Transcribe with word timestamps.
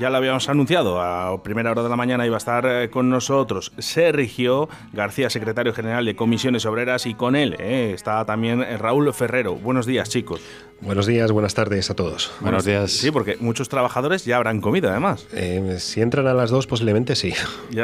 ya 0.00 0.08
lo 0.08 0.16
habíamos 0.16 0.48
anunciado, 0.48 1.02
a 1.02 1.42
primera 1.42 1.70
hora 1.70 1.82
de 1.82 1.90
la 1.90 1.96
mañana 1.96 2.24
iba 2.24 2.36
a 2.36 2.38
estar 2.38 2.64
eh, 2.64 2.88
con 2.88 3.10
nosotros 3.10 3.70
Sergio 3.78 4.70
García, 4.94 5.28
secretario 5.28 5.74
general 5.74 6.06
de 6.06 6.16
Comisiones 6.16 6.64
Obreras, 6.64 7.04
y 7.04 7.12
con 7.12 7.36
él 7.36 7.54
eh, 7.58 7.92
está 7.94 8.24
también 8.24 8.64
Raúl 8.78 9.12
Ferrero. 9.12 9.56
Buenos 9.56 9.84
días, 9.84 10.08
chicos. 10.08 10.40
Buenos 10.80 11.06
días, 11.06 11.30
buenas 11.32 11.52
tardes 11.52 11.90
a 11.90 11.94
todos. 11.94 12.32
Buenos 12.40 12.64
días. 12.64 12.90
Sí, 12.90 13.10
porque 13.10 13.36
muchos 13.40 13.68
trabajadores 13.68 14.24
ya 14.24 14.38
habrán 14.38 14.62
comido, 14.62 14.88
además. 14.88 15.26
Eh, 15.34 15.76
si 15.78 16.00
entran 16.00 16.26
a 16.26 16.32
las 16.32 16.48
dos, 16.48 16.66
posiblemente 16.66 17.14
sí. 17.14 17.34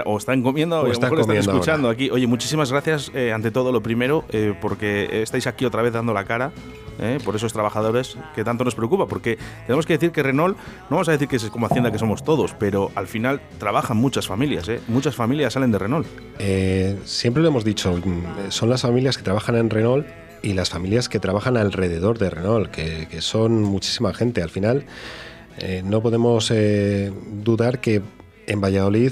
o 0.07 0.17
están 0.17 0.43
comiendo 0.43 0.81
o, 0.81 0.87
están, 0.87 1.13
escuchando 1.33 1.91
aquí. 1.91 2.09
Oye, 2.09 2.27
muchísimas 2.27 2.73
gracias, 2.73 3.13
ante 3.35 3.51
todo, 3.51 3.73
lo 3.73 3.83
primero, 3.83 4.25
porque 4.63 5.21
estáis 5.21 5.47
aquí 5.47 5.67
otra 5.67 5.83
vez 5.83 5.93
dando 5.93 6.15
la 6.15 6.25
cara 6.25 6.53
¿eh? 7.01 7.19
por 7.25 7.37
esos 7.37 7.53
trabajadores 7.53 8.17
que 8.35 8.45
tanto 8.45 8.65
nos 8.65 8.75
preocupa, 8.75 9.07
porque 9.07 9.39
tenemos 9.67 9.87
que 9.87 9.95
decir 9.95 10.13
que 10.13 10.23
Renault, 10.23 10.57
no 10.57 10.97
vamos 10.97 11.09
a 11.09 11.13
decir 11.13 11.29
que 11.29 11.37
es 11.37 11.45
como 11.51 11.67
Hacienda 11.67 11.91
que 11.91 11.99
somos 12.07 12.23
todos, 12.23 12.55
pero 12.57 12.93
al 12.95 13.09
final 13.09 13.41
trabajan 13.59 13.97
muchas 13.97 14.29
familias, 14.29 14.69
¿eh? 14.69 14.81
muchas 14.87 15.17
familias 15.17 15.55
salen 15.55 15.73
de 15.73 15.79
Renault. 15.81 16.07
Eh, 16.39 16.97
siempre 17.05 17.43
lo 17.43 17.49
hemos 17.49 17.65
dicho, 17.65 18.01
son 18.51 18.71
las 18.71 18.83
familias 18.83 19.17
que 19.17 19.25
trabajan 19.25 19.57
en 19.57 19.71
Renault 19.71 20.07
y 20.41 20.53
las 20.53 20.71
familias 20.71 21.09
que 21.09 21.19
trabajan 21.19 21.57
alrededor 21.57 22.19
de 22.21 22.31
Renault, 22.31 22.71
que, 22.71 23.09
que 23.11 23.21
son 23.23 23.61
muchísima 23.63 24.15
gente. 24.15 24.41
Al 24.41 24.51
final, 24.51 24.85
no 25.83 26.01
podemos 26.01 26.53
dudar 27.43 27.81
que 27.81 28.03
en 28.47 28.61
Valladolid 28.61 29.11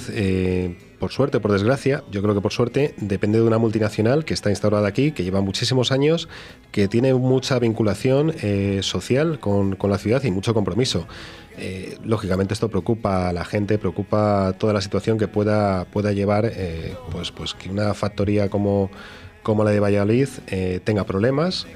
por 1.04 1.12
suerte, 1.12 1.38
por 1.38 1.52
desgracia, 1.52 2.02
yo 2.10 2.22
creo 2.22 2.34
que 2.34 2.40
por 2.40 2.54
suerte, 2.54 2.94
depende 2.96 3.38
de 3.38 3.44
una 3.44 3.58
multinacional 3.58 4.24
que 4.24 4.32
está 4.32 4.48
instaurada 4.48 4.88
aquí, 4.88 5.12
que 5.12 5.22
lleva 5.22 5.42
muchísimos 5.42 5.92
años, 5.92 6.30
que 6.72 6.88
tiene 6.88 7.12
mucha 7.12 7.58
vinculación 7.58 8.32
eh, 8.40 8.78
social 8.82 9.38
con, 9.38 9.76
la 9.82 9.98
ciudad 9.98 10.24
y 10.24 10.30
mucho 10.30 10.54
compromiso. 10.54 11.06
Eh, 11.58 11.98
lógicamente 12.04 12.54
esto 12.54 12.68
preocupa 12.68 13.28
a 13.28 13.32
la 13.32 13.44
gente, 13.44 13.78
preocupa 13.78 14.54
toda 14.58 14.72
la 14.72 14.80
situación 14.80 15.18
que 15.18 15.28
pueda, 15.28 15.84
pueda 15.86 16.12
llevar 16.12 16.46
eh, 16.46 16.94
pues, 17.10 17.30
pues 17.30 17.54
que 17.54 17.70
una 17.70 17.94
factoría 17.94 18.48
como, 18.48 18.90
como 19.42 19.64
la 19.64 19.70
de 19.70 19.80
Valladolid 19.80 20.28
tenga 20.84 21.04
problemas. 21.04 21.66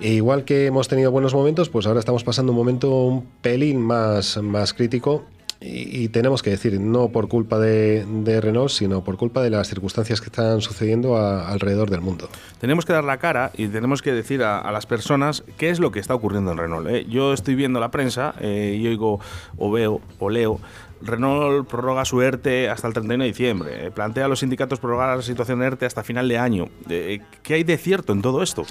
E 0.00 0.12
igual 0.12 0.44
que 0.44 0.66
hemos 0.66 0.86
tenido 0.86 1.10
buenos 1.10 1.34
momentos, 1.34 1.68
pues 1.68 1.86
ahora 1.86 1.98
estamos 1.98 2.22
pasando 2.22 2.52
un 2.52 2.58
momento 2.58 3.04
un 3.04 3.26
pelín 3.42 3.80
más, 3.80 4.36
más 4.42 4.72
crítico 4.72 5.24
y, 5.60 6.08
tenemos 6.10 6.42
que 6.44 6.50
decir, 6.50 6.78
no 6.78 7.08
por 7.08 7.28
culpa 7.28 7.58
de, 7.58 8.40
Renault, 8.40 8.70
sino 8.70 9.02
por 9.02 9.16
culpa 9.16 9.42
de 9.42 9.50
las 9.50 9.68
circunstancias 9.68 10.20
que 10.20 10.26
están 10.26 10.60
sucediendo 10.60 11.16
alrededor 11.16 11.90
del 11.90 12.00
mundo. 12.00 12.28
Tenemos 12.60 12.86
que 12.86 12.92
dar 12.92 13.02
la 13.02 13.18
cara 13.18 13.50
y 13.56 13.66
tenemos 13.66 14.00
que 14.00 14.12
decir 14.12 14.44
a, 14.44 14.70
las 14.70 14.86
personas 14.86 15.42
qué 15.56 15.70
es 15.70 15.80
lo 15.80 15.90
que 15.90 15.98
está 15.98 16.14
ocurriendo 16.14 16.52
en 16.52 16.58
Renault. 16.58 16.88
¿eh? 16.88 17.06
Yo 17.08 17.32
estoy 17.32 17.56
viendo 17.56 17.80
la 17.80 17.90
prensa 17.90 18.34
eh, 18.40 18.78
y 18.80 18.86
oigo 18.86 19.18
o 19.56 19.70
veo 19.72 20.00
o 20.20 20.30
leo 20.30 20.60
Renault 21.02 21.68
prorroga 21.68 22.04
su 22.04 22.22
ERTE 22.22 22.68
hasta 22.68 22.86
el 22.86 22.92
31 22.92 23.24
de 23.24 23.28
diciembre. 23.28 23.86
Eh, 23.86 23.90
plantea 23.90 24.26
a 24.26 24.28
los 24.28 24.38
sindicatos 24.38 24.78
prorrogar 24.78 25.16
la 25.16 25.22
situación 25.22 25.58
de 25.58 25.66
ERTE 25.66 25.86
hasta 25.86 26.04
final 26.04 26.28
de 26.28 26.38
año. 26.38 26.68
¿Qué 26.86 27.54
hay 27.54 27.64
de 27.64 27.78
cierto 27.78 28.12
en 28.12 28.22
todo 28.22 28.44
esto? 28.44 28.64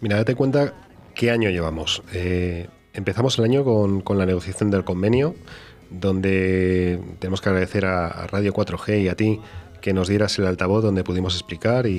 Mira, 0.00 0.16
date 0.16 0.36
cuenta 0.36 0.74
qué 1.12 1.32
año 1.32 1.50
llevamos. 1.50 2.04
empezamos 2.92 3.36
el 3.40 3.44
año 3.46 3.64
con, 3.64 4.00
con 4.00 4.16
la 4.16 4.26
negociación 4.26 4.70
del 4.70 4.84
convenio 4.84 5.34
donde 5.90 7.00
tenemos 7.18 7.40
que 7.40 7.48
agradecer 7.48 7.84
a, 7.84 8.26
Radio 8.28 8.54
4G 8.54 9.02
y 9.02 9.08
a 9.08 9.16
ti 9.16 9.40
que 9.80 9.92
nos 9.92 10.08
dieras 10.08 10.38
el 10.38 10.46
altavoz 10.46 10.82
donde 10.82 11.04
pudimos 11.04 11.34
explicar 11.34 11.86
y, 11.86 11.92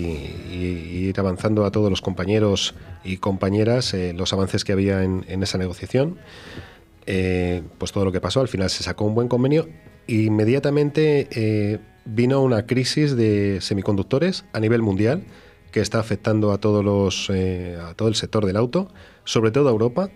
ir 0.51 1.19
avanzando 1.19 1.65
a 1.65 1.71
todos 1.71 1.89
los 1.89 2.01
compañeros 2.01 2.75
y 3.03 3.17
compañeras 3.17 3.93
eh, 3.93 4.13
los 4.13 4.33
avances 4.33 4.63
que 4.63 4.71
había 4.71 5.03
en, 5.03 5.43
esa 5.43 5.57
negociación. 5.57 6.17
Eh, 7.07 7.63
pues 7.79 7.91
todo 7.91 8.05
lo 8.05 8.11
que 8.11 8.21
pasó, 8.21 8.41
al 8.41 8.47
final 8.47 8.69
se 8.69 8.83
sacó 8.83 9.05
un 9.05 9.15
buen 9.15 9.27
convenio 9.27 9.67
inmediatamente 10.07 11.27
eh, 11.31 11.79
vino 12.05 12.41
una 12.41 12.65
crisis 12.67 13.15
de 13.15 13.59
semiconductores 13.61 14.45
a 14.53 14.59
nivel 14.59 14.81
mundial 14.81 15.23
que 15.71 15.79
está 15.79 15.99
afectando 15.99 16.51
a, 16.51 16.59
todos 16.59 16.83
los, 16.83 17.29
a 17.29 17.93
todo 17.95 18.09
el 18.09 18.15
sector 18.15 18.45
del 18.45 18.57
auto, 18.57 18.89
sobre 19.23 19.51
todo 19.51 19.69
a 19.69 19.71
Europa 19.71 20.09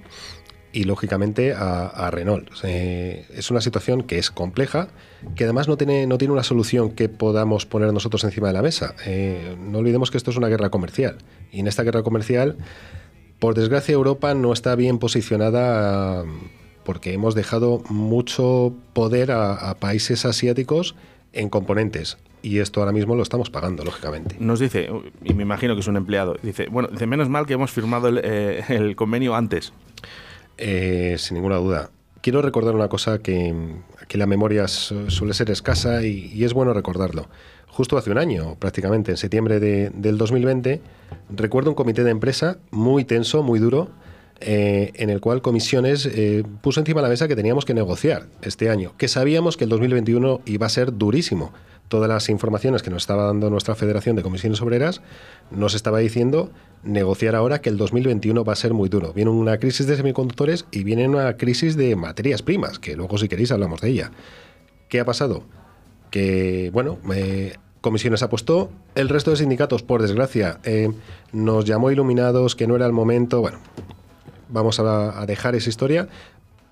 y 0.76 0.84
lógicamente 0.84 1.54
a, 1.54 2.10
Renault. 2.12 2.50
Es 2.64 3.50
una 3.50 3.62
situación 3.62 4.04
que 4.04 4.18
es 4.18 4.30
compleja, 4.30 4.90
que 5.36 5.46
además 5.46 5.70
no 5.70 5.78
tiene, 5.78 6.06
no 6.06 6.18
tiene 6.18 6.34
una 6.34 6.44
solución 6.44 6.92
que 6.92 7.08
podamos 7.08 7.66
poner 7.66 7.94
nosotros 7.94 8.26
encima 8.26 8.48
de 8.48 8.54
la 8.54 8.62
mesa. 8.62 8.94
Eh, 9.06 9.56
no 9.58 9.80
olvidemos 9.80 10.12
que 10.12 10.18
esto 10.18 10.32
es 10.32 10.38
una 10.38 10.50
guerra 10.50 10.70
comercial 10.70 11.18
y 11.54 11.62
en 11.62 11.68
esta 11.68 11.84
guerra 11.84 12.04
comercial, 12.04 12.58
por 13.40 13.56
desgracia, 13.56 13.94
Europa 13.94 14.34
no 14.34 14.52
está 14.52 14.76
bien 14.76 15.00
posicionada 15.00 16.26
porque 16.84 17.14
hemos 17.14 17.36
dejado 17.36 17.82
mucho 17.88 18.74
poder 18.92 19.32
a, 19.32 19.76
países 19.80 20.26
asiáticos 20.26 20.96
en 21.32 21.50
componentes 21.50 22.18
y 22.42 22.60
esto 22.60 22.82
ahora 22.82 22.92
mismo 22.92 23.16
lo 23.16 23.24
estamos 23.24 23.50
pagando, 23.50 23.86
lógicamente. 23.86 24.36
Nos 24.40 24.60
dice, 24.60 24.90
y 25.24 25.34
me 25.34 25.44
imagino 25.44 25.74
que 25.74 25.80
es 25.80 25.88
un 25.88 25.96
empleado, 25.96 26.36
dice, 26.44 26.68
bueno, 26.70 26.90
dice, 26.92 27.08
menos 27.08 27.30
mal 27.30 27.46
que 27.46 27.54
hemos 27.54 27.72
firmado 27.72 28.10
el, 28.10 28.20
eh, 28.22 28.64
el 28.68 28.98
convenio 28.98 29.36
antes. 29.36 29.72
Eh, 30.58 31.16
sin 31.18 31.36
ninguna 31.36 31.58
duda. 31.58 31.90
Quiero 32.22 32.42
recordar 32.42 32.76
una 32.76 32.88
cosa 32.88 33.20
que, 33.20 33.54
la 34.12 34.26
memoria 34.26 34.68
suele 34.68 35.34
ser 35.34 35.52
escasa 35.52 36.04
y, 36.04 36.44
es 36.44 36.54
bueno 36.54 36.74
recordarlo. 36.74 37.28
Justo 37.68 37.98
hace 37.98 38.10
un 38.10 38.18
año, 38.18 38.56
prácticamente 38.58 39.12
en 39.12 39.18
septiembre 39.18 39.60
de, 39.60 39.92
del 39.94 40.18
2020, 40.18 40.82
recuerdo 41.30 41.70
un 41.72 41.76
comité 41.76 42.04
de 42.04 42.12
empresa 42.12 42.58
muy 42.72 43.04
tenso, 43.04 43.44
muy 43.44 43.60
duro, 43.60 43.90
eh, 44.40 44.92
en 44.96 45.10
el 45.10 45.22
cual 45.22 45.42
Comisiones 45.42 46.06
eh, 46.06 46.44
puso 46.62 46.80
encima 46.80 47.02
de 47.02 47.04
la 47.04 47.10
mesa 47.10 47.28
que 47.28 47.36
teníamos 47.36 47.64
que 47.66 47.74
negociar 47.74 48.28
este 48.42 48.70
año, 48.70 48.94
que 48.98 49.08
sabíamos 49.08 49.56
que 49.56 49.66
el 49.66 49.70
2021 49.70 50.42
iba 50.46 50.66
a 50.66 50.70
ser 50.70 50.98
durísimo 50.98 51.54
todas 51.88 52.10
las 52.10 52.30
informaciones 52.30 52.82
que 52.82 52.90
nos 52.90 53.04
estaba 53.04 53.26
dando 53.26 53.50
nuestra 53.50 53.76
Federación 53.76 54.16
de 54.16 54.24
Comisiones 54.24 54.62
Obreras, 54.62 55.02
nos 55.52 55.76
estaba 55.76 56.00
diciendo 56.00 56.52
negociar 56.84 57.36
ahora 57.36 57.62
que 57.62 57.70
el 57.70 57.78
2021 57.78 58.44
va 58.44 58.54
a 58.54 58.56
ser 58.56 58.74
muy 58.74 58.90
duro. 58.90 59.14
Viene 59.14 59.32
una 59.32 59.58
crisis 59.58 59.88
de 59.88 59.96
semiconductores 59.96 60.66
y 60.72 60.84
viene 60.84 61.08
una 61.08 61.38
crisis 61.38 61.76
de 61.76 61.96
materias 61.96 62.42
primas, 62.42 62.80
que 62.80 62.96
luego 62.96 63.18
si 63.18 63.28
queréis 63.28 63.52
hablamos 63.52 63.82
de 63.82 63.90
ella. 63.90 64.12
¿Qué 64.90 65.00
ha 65.00 65.06
pasado? 65.06 65.44
Que, 66.12 66.70
bueno, 66.74 67.00
eh, 67.14 67.56
Comisiones 67.82 68.24
apostó, 68.24 68.72
el 68.96 69.10
resto 69.10 69.32
de 69.32 69.38
sindicatos, 69.38 69.84
por 69.84 70.02
desgracia, 70.02 70.60
eh, 70.64 70.92
nos 71.32 71.66
llamó 71.66 71.92
iluminados, 71.92 72.56
que 72.56 72.66
no 72.66 72.76
era 72.76 72.88
el 72.88 72.94
momento, 72.94 73.42
bueno, 73.42 73.60
vamos 74.50 74.80
a 74.80 75.24
dejar 75.28 75.56
esa 75.56 75.70
historia. 75.70 76.08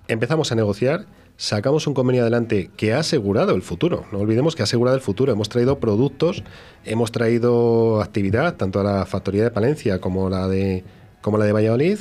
Empezamos 0.08 0.50
a 0.50 0.56
negociar 0.56 1.06
sacamos 1.36 1.86
un 1.86 1.94
convenio 1.94 2.22
adelante 2.22 2.70
que 2.76 2.92
ha 2.92 3.00
asegurado 3.00 3.54
el 3.54 3.62
futuro. 3.62 4.04
No 4.12 4.20
olvidemos 4.20 4.54
que 4.54 4.62
ha 4.62 4.64
asegurado 4.64 4.96
el 4.96 5.02
futuro. 5.02 5.32
Hemos 5.32 5.48
traído 5.48 5.78
productos, 5.78 6.42
hemos 6.84 7.12
traído 7.12 8.00
actividad, 8.00 8.56
tanto 8.56 8.80
a 8.80 8.84
la 8.84 9.06
factoría 9.06 9.42
de 9.42 9.50
Palencia 9.50 10.00
como 10.00 10.30
la 10.30 10.48
de, 10.48 10.84
como 11.20 11.38
la 11.38 11.44
de 11.44 11.52
Valladolid. 11.52 11.98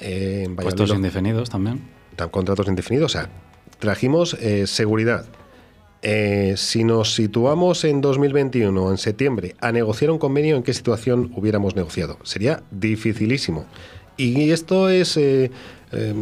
Eh, 0.00 0.48
Puestos 0.56 0.90
indefinidos 0.90 1.50
también. 1.50 1.82
Contratos 2.30 2.68
indefinidos. 2.68 3.14
O 3.14 3.18
sea, 3.18 3.30
trajimos 3.78 4.34
eh, 4.34 4.66
seguridad. 4.66 5.26
Eh, 6.02 6.54
si 6.56 6.84
nos 6.84 7.14
situamos 7.14 7.84
en 7.84 8.00
2021, 8.00 8.90
en 8.90 8.98
septiembre, 8.98 9.56
a 9.60 9.72
negociar 9.72 10.12
un 10.12 10.18
convenio, 10.18 10.56
¿en 10.56 10.62
qué 10.62 10.72
situación 10.72 11.32
hubiéramos 11.34 11.74
negociado? 11.74 12.18
Sería 12.22 12.62
dificilísimo. 12.70 13.66
Y 14.16 14.50
esto 14.50 14.88
es 14.88 15.16
eh, 15.92 16.14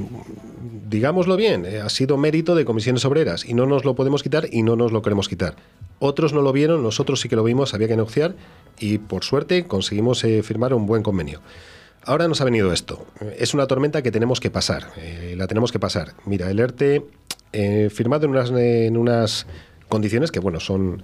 digámoslo 0.89 1.37
bien, 1.37 1.65
eh, 1.65 1.81
ha 1.81 1.89
sido 1.89 2.17
mérito 2.17 2.55
de 2.55 2.65
comisiones 2.65 3.05
obreras 3.05 3.45
y 3.45 3.55
no 3.55 3.67
nos 3.67 3.85
lo 3.85 3.95
podemos 3.95 4.23
quitar 4.23 4.49
y 4.51 4.63
no 4.63 4.77
nos 4.77 4.93
lo 4.93 5.03
queremos 5.03 5.29
quitar. 5.29 5.57
Otros 5.99 6.33
no 6.33 6.43
lo 6.43 6.53
vieron, 6.53 6.83
nosotros 6.83 7.21
sí 7.21 7.29
que 7.29 7.37
lo 7.37 7.45
vimos, 7.45 7.75
había 7.75 7.89
que 7.89 7.97
negociar 7.97 8.35
y 8.79 8.99
por 8.99 9.25
suerte 9.25 9.67
conseguimos 9.67 10.23
eh, 10.25 10.43
firmar 10.43 10.75
un 10.75 10.87
buen 10.87 11.03
convenio. 11.03 11.41
Ahora 12.05 12.29
nos 12.29 12.41
ha 12.41 12.45
venido 12.45 12.73
esto. 12.73 13.05
Es 13.37 13.55
una 13.55 13.67
tormenta 13.67 14.03
que 14.03 14.13
tenemos 14.13 14.39
que 14.39 14.49
pasar, 14.49 14.93
la 15.35 15.49
tenemos 15.49 15.73
que 15.73 15.81
pasar. 15.81 16.15
Mira, 16.25 16.49
el 16.49 16.61
ERTE 16.61 17.05
firmado 17.91 18.27
en 18.27 18.97
unas, 18.97 19.43
en 19.43 19.89
condiciones 19.89 20.31
que, 20.31 20.39
bueno, 20.39 20.61
son 20.61 21.03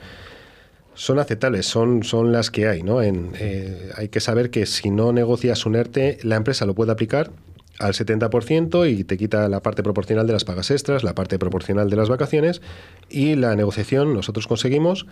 son 0.94 1.19
aceptables, 1.19 1.67
son, 1.67 2.05
son 2.05 2.31
las 2.31 2.53
que 2.53 2.69
hay. 2.69 2.85
¿no? 2.85 3.00
hay 3.00 4.08
que 4.12 4.20
saber 4.20 4.50
que 4.50 4.65
si 4.65 4.91
no 4.91 5.12
negocias 5.12 5.67
un 5.67 5.75
ERTE, 5.75 6.19
la 6.23 6.37
empresa 6.37 6.67
lo 6.67 6.75
puede 6.75 6.93
aplicar 6.93 7.32
al 7.79 7.95
70% 7.95 8.91
y 8.91 9.05
te 9.05 9.17
quita 9.17 9.49
la 9.49 9.61
parte 9.61 9.83
proporcional 9.83 10.27
de 10.27 10.33
las 10.33 10.45
pagas 10.45 10.71
extras, 10.71 11.05
la 11.05 11.15
parte 11.15 11.39
proporcional 11.39 11.91
de 11.91 11.97
las 11.97 12.09
vacaciones 12.09 12.63
y 13.09 13.35
la 13.35 13.57
negociación 13.57 14.15
nosotros 14.15 14.47
conseguimos 14.47 15.07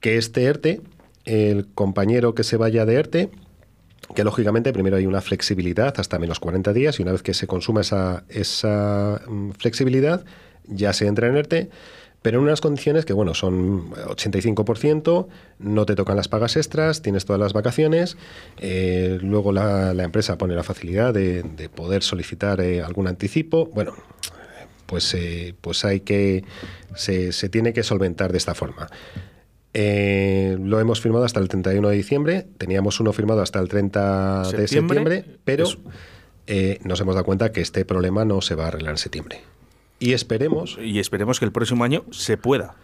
que 0.00 0.16
este 0.16 0.44
ERTE, 0.44 0.80
el 1.24 1.66
compañero 1.74 2.34
que 2.34 2.44
se 2.44 2.56
vaya 2.56 2.86
de 2.86 2.94
ERTE, 2.94 3.30
que 4.14 4.24
lógicamente 4.24 4.72
primero 4.72 4.96
hay 4.96 5.06
una 5.06 5.20
flexibilidad 5.20 5.94
hasta 5.98 6.18
menos 6.18 6.40
40 6.40 6.72
días 6.72 6.98
y 6.98 7.02
una 7.02 7.12
vez 7.12 7.22
que 7.22 7.34
se 7.34 7.46
consuma 7.46 7.82
esa, 7.82 8.24
esa 8.28 9.20
mm, 9.26 9.50
flexibilidad 9.50 10.24
ya 10.66 10.92
se 10.92 11.06
entra 11.06 11.28
en 11.28 11.36
ERTE 11.36 11.70
pero 12.22 12.38
en 12.38 12.44
unas 12.44 12.60
condiciones 12.60 13.04
que, 13.04 13.12
bueno, 13.12 13.34
son 13.34 13.90
85%, 13.92 15.28
no 15.58 15.86
te 15.86 15.94
tocan 15.94 16.16
las 16.16 16.28
pagas 16.28 16.56
extras, 16.56 17.00
tienes 17.00 17.24
todas 17.24 17.38
las 17.38 17.52
vacaciones, 17.52 18.16
eh, 18.58 19.18
luego 19.22 19.52
la, 19.52 19.92
empresa 20.02 20.36
pone 20.36 20.54
la 20.54 20.64
facilidad 20.64 21.14
de, 21.14 21.70
poder 21.74 22.02
solicitar 22.02 22.60
eh, 22.60 22.82
algún 22.82 23.06
anticipo, 23.06 23.66
bueno, 23.66 23.94
pues, 24.86 25.16
pues 25.60 25.84
hay 25.84 26.00
que, 26.00 26.44
se, 26.94 27.32
se, 27.32 27.48
tiene 27.48 27.72
que 27.72 27.82
solventar 27.82 28.32
de 28.32 28.38
esta 28.38 28.54
forma. 28.54 28.88
lo 29.74 30.80
hemos 30.80 31.00
firmado 31.00 31.24
hasta 31.24 31.38
el 31.40 31.48
31 31.48 31.88
de 31.88 31.96
diciembre, 31.96 32.46
teníamos 32.56 32.98
uno 32.98 33.12
firmado 33.12 33.42
hasta 33.42 33.60
el 33.60 33.68
30 33.68 34.50
de 34.52 34.66
septiembre, 34.66 35.24
pero 35.44 35.66
nos 36.82 37.00
hemos 37.00 37.14
dado 37.14 37.24
cuenta 37.24 37.52
que 37.52 37.60
este 37.60 37.84
problema 37.84 38.24
no 38.24 38.40
se 38.40 38.56
va 38.56 38.64
a 38.64 38.68
arreglar 38.68 38.92
en 38.92 38.98
septiembre. 38.98 39.40
Y 39.98 40.12
esperemos. 40.12 40.78
Y 40.82 40.98
esperemos 40.98 41.38
que 41.38 41.44
el 41.44 41.52
próximo 41.52 41.84
año 41.84 42.04
se 42.10 42.36
pueda. 42.36 42.76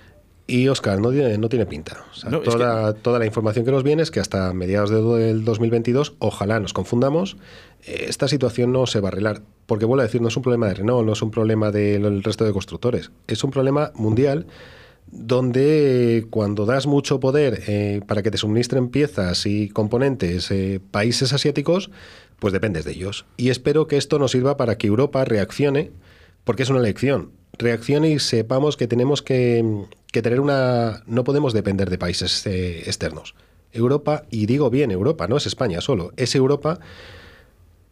Y 0.46 0.68
Oscar, 0.68 1.00
no 1.00 1.10
tiene, 1.10 1.38
no 1.38 1.48
tiene 1.48 1.64
pinta. 1.64 2.04
toda, 2.44 2.92
toda, 2.92 3.18
la 3.18 3.24
información 3.24 3.64
que 3.64 3.70
nos 3.70 3.82
viene 3.82 4.02
es 4.02 4.10
que 4.10 4.20
hasta 4.20 4.52
mediados 4.52 4.90
del 4.90 5.42
2022, 5.42 6.16
ojalá 6.18 6.60
nos 6.60 6.74
confundamos, 6.74 7.38
eh, 7.86 8.06
esta 8.08 8.28
situación 8.28 8.70
no 8.70 8.86
se 8.86 9.00
va 9.00 9.08
a 9.08 9.12
arreglar. 9.12 9.42
Porque 9.64 9.86
vuelvo 9.86 10.02
a 10.02 10.04
decir, 10.04 10.20
no 10.20 10.28
es 10.28 10.36
un 10.36 10.42
problema 10.42 10.68
de 10.68 10.74
Renault, 10.74 11.06
no 11.06 11.14
es 11.14 11.22
un 11.22 11.30
problema 11.30 11.70
del 11.70 12.22
resto 12.22 12.44
de 12.44 12.52
constructores. 12.52 13.10
Es 13.26 13.42
un 13.42 13.50
problema 13.50 13.92
mundial 13.94 14.46
donde 15.10 16.26
cuando 16.30 16.66
das 16.66 16.86
mucho 16.86 17.20
poder 17.20 17.62
eh, 17.66 18.00
para 18.06 18.22
que 18.22 18.30
te 18.30 18.38
suministren 18.38 18.88
piezas 18.88 19.46
y 19.46 19.68
componentes 19.68 20.50
eh, 20.50 20.80
países 20.90 21.32
asiáticos, 21.32 21.90
pues 22.38 22.52
dependes 22.52 22.84
de 22.84 22.92
ellos. 22.92 23.24
Y 23.36 23.50
espero 23.50 23.86
que 23.86 23.96
esto 23.96 24.18
nos 24.18 24.32
sirva 24.32 24.56
para 24.56 24.76
que 24.76 24.88
Europa 24.88 25.24
reaccione, 25.24 25.92
porque 26.44 26.62
es 26.62 26.70
una 26.70 26.80
elección 26.80 27.32
reaccione 27.58 28.10
y 28.10 28.18
sepamos 28.18 28.76
que 28.76 28.86
tenemos 28.86 29.22
que, 29.22 29.64
tener 30.12 30.40
una... 30.40 31.02
No 31.06 31.24
podemos 31.24 31.52
depender 31.52 31.90
de 31.90 31.98
países 31.98 32.46
eh, 32.46 32.80
externos. 32.86 33.34
Europa, 33.72 34.24
y 34.30 34.46
digo 34.46 34.70
bien 34.70 34.90
Europa, 34.90 35.26
no 35.26 35.36
es 35.36 35.46
España 35.46 35.80
solo, 35.80 36.12
es 36.16 36.34
Europa, 36.36 36.78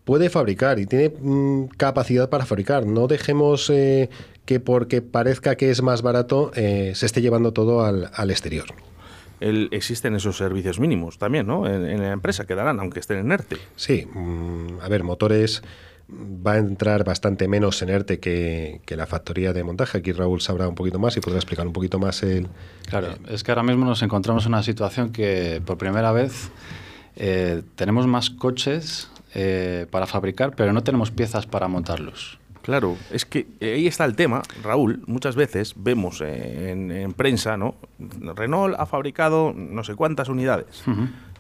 puede 0.05 0.31
fabricar 0.31 0.79
y 0.79 0.87
tiene 0.87 1.13
mm, 1.21 1.67
capacidad 1.77 2.31
para 2.31 2.47
fabricar. 2.47 2.87
No 2.87 3.09
dejemos 3.09 3.69
eh, 3.71 4.09
que 4.45 4.61
porque 4.61 5.03
parezca 5.03 5.57
que 5.57 5.71
es 5.71 5.83
más 5.83 6.03
barato 6.03 6.53
eh, 6.55 6.93
se 6.95 7.07
esté 7.07 7.21
llevando 7.21 7.53
todo 7.53 7.85
al, 7.85 8.31
exterior. 8.31 8.67
existen 9.41 10.15
esos 10.15 10.37
servicios 10.37 10.79
mínimos 10.79 11.19
también, 11.19 11.49
¿no? 11.49 11.67
En, 11.67 11.85
en, 11.85 12.01
la 12.01 12.13
empresa 12.13 12.47
quedarán, 12.47 12.79
aunque 12.79 13.01
estén 13.01 13.19
en 13.19 13.33
ERTE. 13.33 13.57
Sí, 13.75 14.07
mm, 14.07 14.81
a 14.83 14.89
ver, 14.89 15.03
motores 15.03 15.65
va 16.13 16.53
a 16.53 16.59
entrar 16.59 17.05
bastante 17.05 17.49
menos 17.49 17.81
en 17.83 17.89
ERTE 17.89 18.21
que, 18.21 18.81
la 18.89 19.07
factoría 19.07 19.53
de 19.53 19.65
montaje. 19.65 19.99
Aquí 19.99 20.13
Raúl 20.13 20.41
sabrá 20.41 20.69
un 20.69 20.75
poquito 20.75 20.99
más 20.99 21.17
y 21.17 21.21
podrá 21.21 21.39
explicar 21.39 21.67
un 21.67 21.73
poquito 21.73 21.99
más 21.99 22.23
el... 22.23 22.49
Claro, 22.89 23.15
es 23.29 23.43
que 23.43 23.51
ahora 23.51 23.63
mismo 23.63 23.85
nos 23.85 24.03
encontramos 24.03 24.45
en 24.45 24.53
una 24.53 24.63
situación 24.63 25.11
que 25.11 25.63
por 25.65 25.79
primera 25.79 26.13
vez 26.13 26.51
eh, 27.17 27.63
tenemos 27.75 28.07
más 28.07 28.31
coches 28.31 29.11
eh, 29.35 29.87
para 29.91 30.07
fabricar, 30.07 30.55
pero 30.55 30.73
no 30.73 30.83
tenemos 30.83 31.11
piezas 31.11 31.47
para 31.47 31.69
montarlos. 31.69 32.39
Claro, 32.63 32.97
es 33.11 33.25
que 33.25 33.47
ahí 33.61 33.89
está 33.89 34.05
el 34.05 34.15
tema, 34.15 34.43
Raúl. 34.63 35.03
Muchas 35.07 35.35
veces 35.35 35.75
vemos 35.77 36.21
en, 36.21 37.13
prensa, 37.15 37.57
¿no? 37.57 37.75
Renault 37.99 38.77
ha 38.79 38.87
fabricado 38.87 39.53
no 39.53 39.83
sé 39.83 39.97
cuántas 39.97 40.29
unidades, 40.29 40.85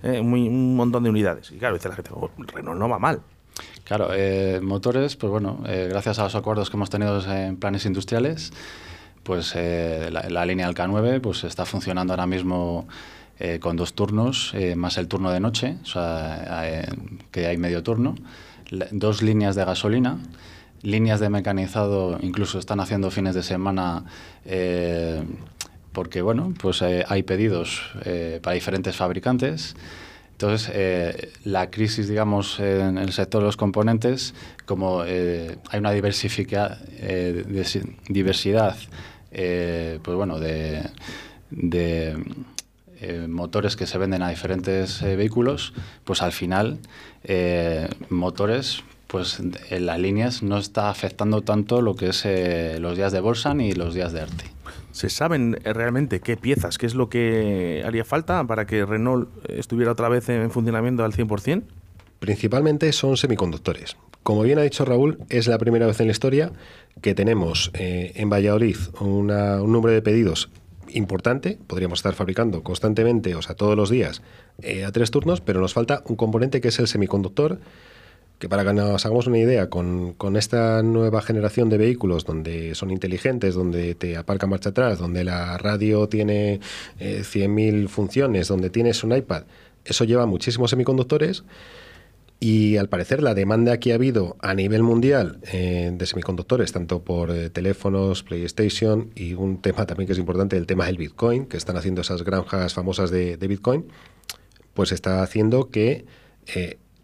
eh, 0.02 0.18
un 0.18 0.74
montón 0.74 1.04
de 1.04 1.10
unidades. 1.10 1.52
Y 1.52 1.58
claro, 1.58 1.76
dice 1.76 1.88
la 1.88 1.94
gente, 1.94 2.10
oh, 2.12 2.28
Renault 2.38 2.78
no 2.78 2.88
va 2.88 2.98
mal. 2.98 3.20
Claro, 3.94 4.08
eh, 4.14 4.58
motores, 4.62 5.16
pues 5.16 5.30
bueno, 5.30 5.62
eh, 5.66 5.86
gracias 5.90 6.18
a 6.18 6.22
los 6.22 6.34
acuerdos 6.34 6.70
que 6.70 6.78
hemos 6.78 6.88
tenido 6.88 7.20
en 7.30 7.58
planes 7.58 7.84
industriales, 7.84 8.50
pues 9.22 9.52
eh, 9.54 10.08
la, 10.10 10.46
línea 10.46 10.64
del 10.64 10.74
K9 10.74 11.20
pues 11.20 11.44
está 11.44 11.66
funcionando 11.66 12.14
ahora 12.14 12.26
mismo 12.26 12.88
con 13.60 13.76
dos 13.76 13.92
turnos, 13.92 14.54
más 14.76 14.96
el 14.96 15.08
turno 15.08 15.30
de 15.30 15.40
noche, 15.40 15.76
o 15.82 15.84
sea, 15.84 16.86
que 17.30 17.46
hay 17.46 17.58
medio 17.58 17.82
turno, 17.82 18.14
dos 18.92 19.20
líneas 19.20 19.56
de 19.56 19.64
gasolina, 19.66 20.16
líneas 20.80 21.20
de 21.20 21.28
mecanizado, 21.28 22.18
incluso 22.22 22.58
están 22.58 22.80
haciendo 22.80 23.10
fines 23.10 23.34
de 23.34 23.42
semana 23.42 24.04
porque 25.92 26.22
bueno, 26.22 26.54
pues 26.58 26.80
hay 26.80 27.22
pedidos 27.24 27.82
para 28.40 28.54
diferentes 28.54 28.96
fabricantes. 28.96 29.76
Entonces, 30.42 30.72
eh, 30.74 31.30
la 31.44 31.70
crisis, 31.70 32.08
digamos, 32.08 32.58
en 32.58 32.98
el 32.98 33.12
sector 33.12 33.42
de 33.42 33.46
los 33.46 33.56
componentes, 33.56 34.34
como 34.66 35.04
eh, 35.06 35.56
hay 35.70 35.78
una 35.78 35.94
eh, 35.94 37.44
diversidad, 38.08 38.76
pues 39.30 40.16
bueno, 40.16 40.40
de, 40.40 40.82
motores 43.28 43.76
que 43.76 43.86
se 43.86 43.98
venden 43.98 44.22
a 44.22 44.30
diferentes 44.30 45.00
vehículos, 45.02 45.74
pues 46.02 46.22
al 46.22 46.32
final, 46.32 46.80
motores, 48.08 48.82
pues 49.06 49.38
en 49.70 49.86
las 49.86 50.00
líneas 50.00 50.42
no 50.42 50.58
está 50.58 50.90
afectando 50.90 51.42
tanto 51.42 51.82
lo 51.82 51.94
que 51.94 52.08
es 52.08 52.26
los 52.80 52.96
días 52.96 53.12
de 53.12 53.20
bolsa 53.20 53.54
ni 53.54 53.74
los 53.74 53.94
días 53.94 54.12
de 54.12 54.22
arte. 54.22 54.61
¿Se 54.92 55.08
saben 55.08 55.58
eh, 55.64 55.72
realmente 55.72 56.20
qué 56.20 56.36
piezas, 56.36 56.78
qué 56.78 56.86
es 56.86 56.94
lo 56.94 57.08
que 57.08 57.82
haría 57.84 58.04
falta 58.04 58.46
para 58.46 58.66
que 58.66 58.86
Renault 58.86 59.28
estuviera 59.50 59.92
otra 59.92 60.08
vez 60.08 60.28
en 60.28 60.50
funcionamiento 60.50 61.04
al 61.04 61.12
100%? 61.12 61.62
Principalmente 62.18 62.92
son 62.92 63.16
semiconductores. 63.16 63.96
Como 64.22 64.42
bien 64.42 64.58
ha 64.60 64.62
dicho 64.62 64.84
Raúl, 64.84 65.18
es 65.28 65.48
la 65.48 65.58
primera 65.58 65.86
vez 65.86 65.98
en 65.98 66.06
la 66.06 66.12
historia 66.12 66.52
que 67.00 67.14
tenemos 67.14 67.72
eh, 67.74 68.12
en 68.14 68.30
Valladolid 68.30 68.76
un 69.00 69.26
número 69.26 69.92
de 69.92 70.02
pedidos 70.02 70.50
importante. 70.90 71.58
Podríamos 71.66 71.98
estar 71.98 72.14
fabricando 72.14 72.62
constantemente, 72.62 73.34
o 73.34 73.42
sea, 73.42 73.56
todos 73.56 73.76
los 73.76 73.90
días, 73.90 74.22
eh, 74.62 74.84
a 74.84 74.92
tres 74.92 75.10
turnos, 75.10 75.40
pero 75.40 75.60
nos 75.60 75.74
falta 75.74 76.02
un 76.06 76.16
componente 76.16 76.60
que 76.60 76.68
es 76.68 76.78
el 76.78 76.86
semiconductor 76.86 77.58
que 78.42 78.48
para 78.48 78.64
que 78.64 78.72
nos 78.72 79.06
hagamos 79.06 79.28
una 79.28 79.38
idea, 79.38 79.70
con, 79.70 80.16
esta 80.34 80.82
nueva 80.82 81.22
generación 81.22 81.68
de 81.68 81.78
vehículos 81.78 82.24
donde 82.24 82.74
son 82.74 82.90
inteligentes, 82.90 83.54
donde 83.54 83.94
te 83.94 84.16
aparca 84.16 84.48
marcha 84.48 84.70
atrás, 84.70 84.98
donde 84.98 85.22
la 85.22 85.56
radio 85.58 86.08
tiene 86.08 86.58
100.000 86.98 87.84
eh, 87.84 87.86
funciones, 87.86 88.48
donde 88.48 88.68
tienes 88.68 89.04
un 89.04 89.14
iPad, 89.16 89.44
eso 89.84 90.02
lleva 90.02 90.26
muchísimos 90.26 90.70
semiconductores. 90.70 91.44
Y 92.40 92.78
al 92.78 92.88
parecer 92.88 93.22
la 93.22 93.34
demanda 93.34 93.78
que 93.78 93.92
ha 93.92 93.94
habido 93.94 94.36
a 94.40 94.54
nivel 94.54 94.82
mundial 94.82 95.38
eh, 95.52 95.92
de 95.94 96.04
semiconductores, 96.04 96.72
tanto 96.72 97.04
por 97.04 97.30
eh, 97.30 97.48
teléfonos, 97.48 98.24
PlayStation 98.24 99.12
y 99.14 99.34
un 99.34 99.62
tema 99.62 99.86
también 99.86 100.08
que 100.08 100.14
es 100.14 100.18
importante, 100.18 100.56
el 100.56 100.66
tema 100.66 100.86
del 100.86 100.96
Bitcoin, 100.96 101.46
que 101.46 101.58
están 101.58 101.76
haciendo 101.76 102.00
esas 102.00 102.24
granjas 102.24 102.74
famosas 102.74 103.12
de, 103.12 103.36
Bitcoin, 103.36 103.86
pues 104.74 104.90
está 104.90 105.22
haciendo 105.22 105.70
que 105.70 106.06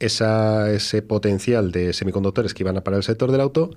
esa, 0.00 0.70
ese 0.72 1.02
potencial 1.02 1.72
de 1.72 1.92
semiconductores 1.92 2.54
que 2.54 2.62
iban 2.62 2.76
a 2.76 2.82
para 2.82 2.96
el 2.96 3.02
sector 3.02 3.32
del 3.32 3.40
auto, 3.40 3.70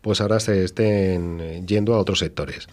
pues 0.00 0.20
ahora 0.20 0.40
se 0.40 0.64
estén 0.64 1.66
yendo 1.66 1.94
a 1.94 1.98
otros 1.98 2.20
sectores. 2.20 2.68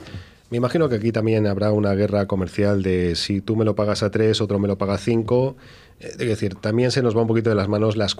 Me 0.53 0.57
imagino 0.57 0.87
que 0.87 0.97
aquí 0.97 1.11
también 1.11 1.47
habrá 1.47 1.71
una 1.71 1.93
guerra 1.95 2.27
comercial 2.27 2.83
de 2.83 3.15
si 3.15 3.41
tú 3.41 3.55
me 3.55 3.65
lo 3.65 3.75
pagas 3.75 4.03
a 4.03 4.11
tres, 4.11 4.39
otro 4.39 4.59
me 4.59 4.67
lo 4.67 4.77
paga 4.77 4.93
a 4.93 4.97
cinco. 4.99 5.55
Eh, 5.99 6.09
es 6.11 6.17
decir, 6.27 6.53
también 6.53 6.91
se 6.91 7.01
nos 7.01 7.17
va 7.17 7.21
un 7.21 7.27
poquito 7.27 7.49
de 7.49 7.55
las 7.55 7.67
manos 7.67 7.97
las, 7.97 8.15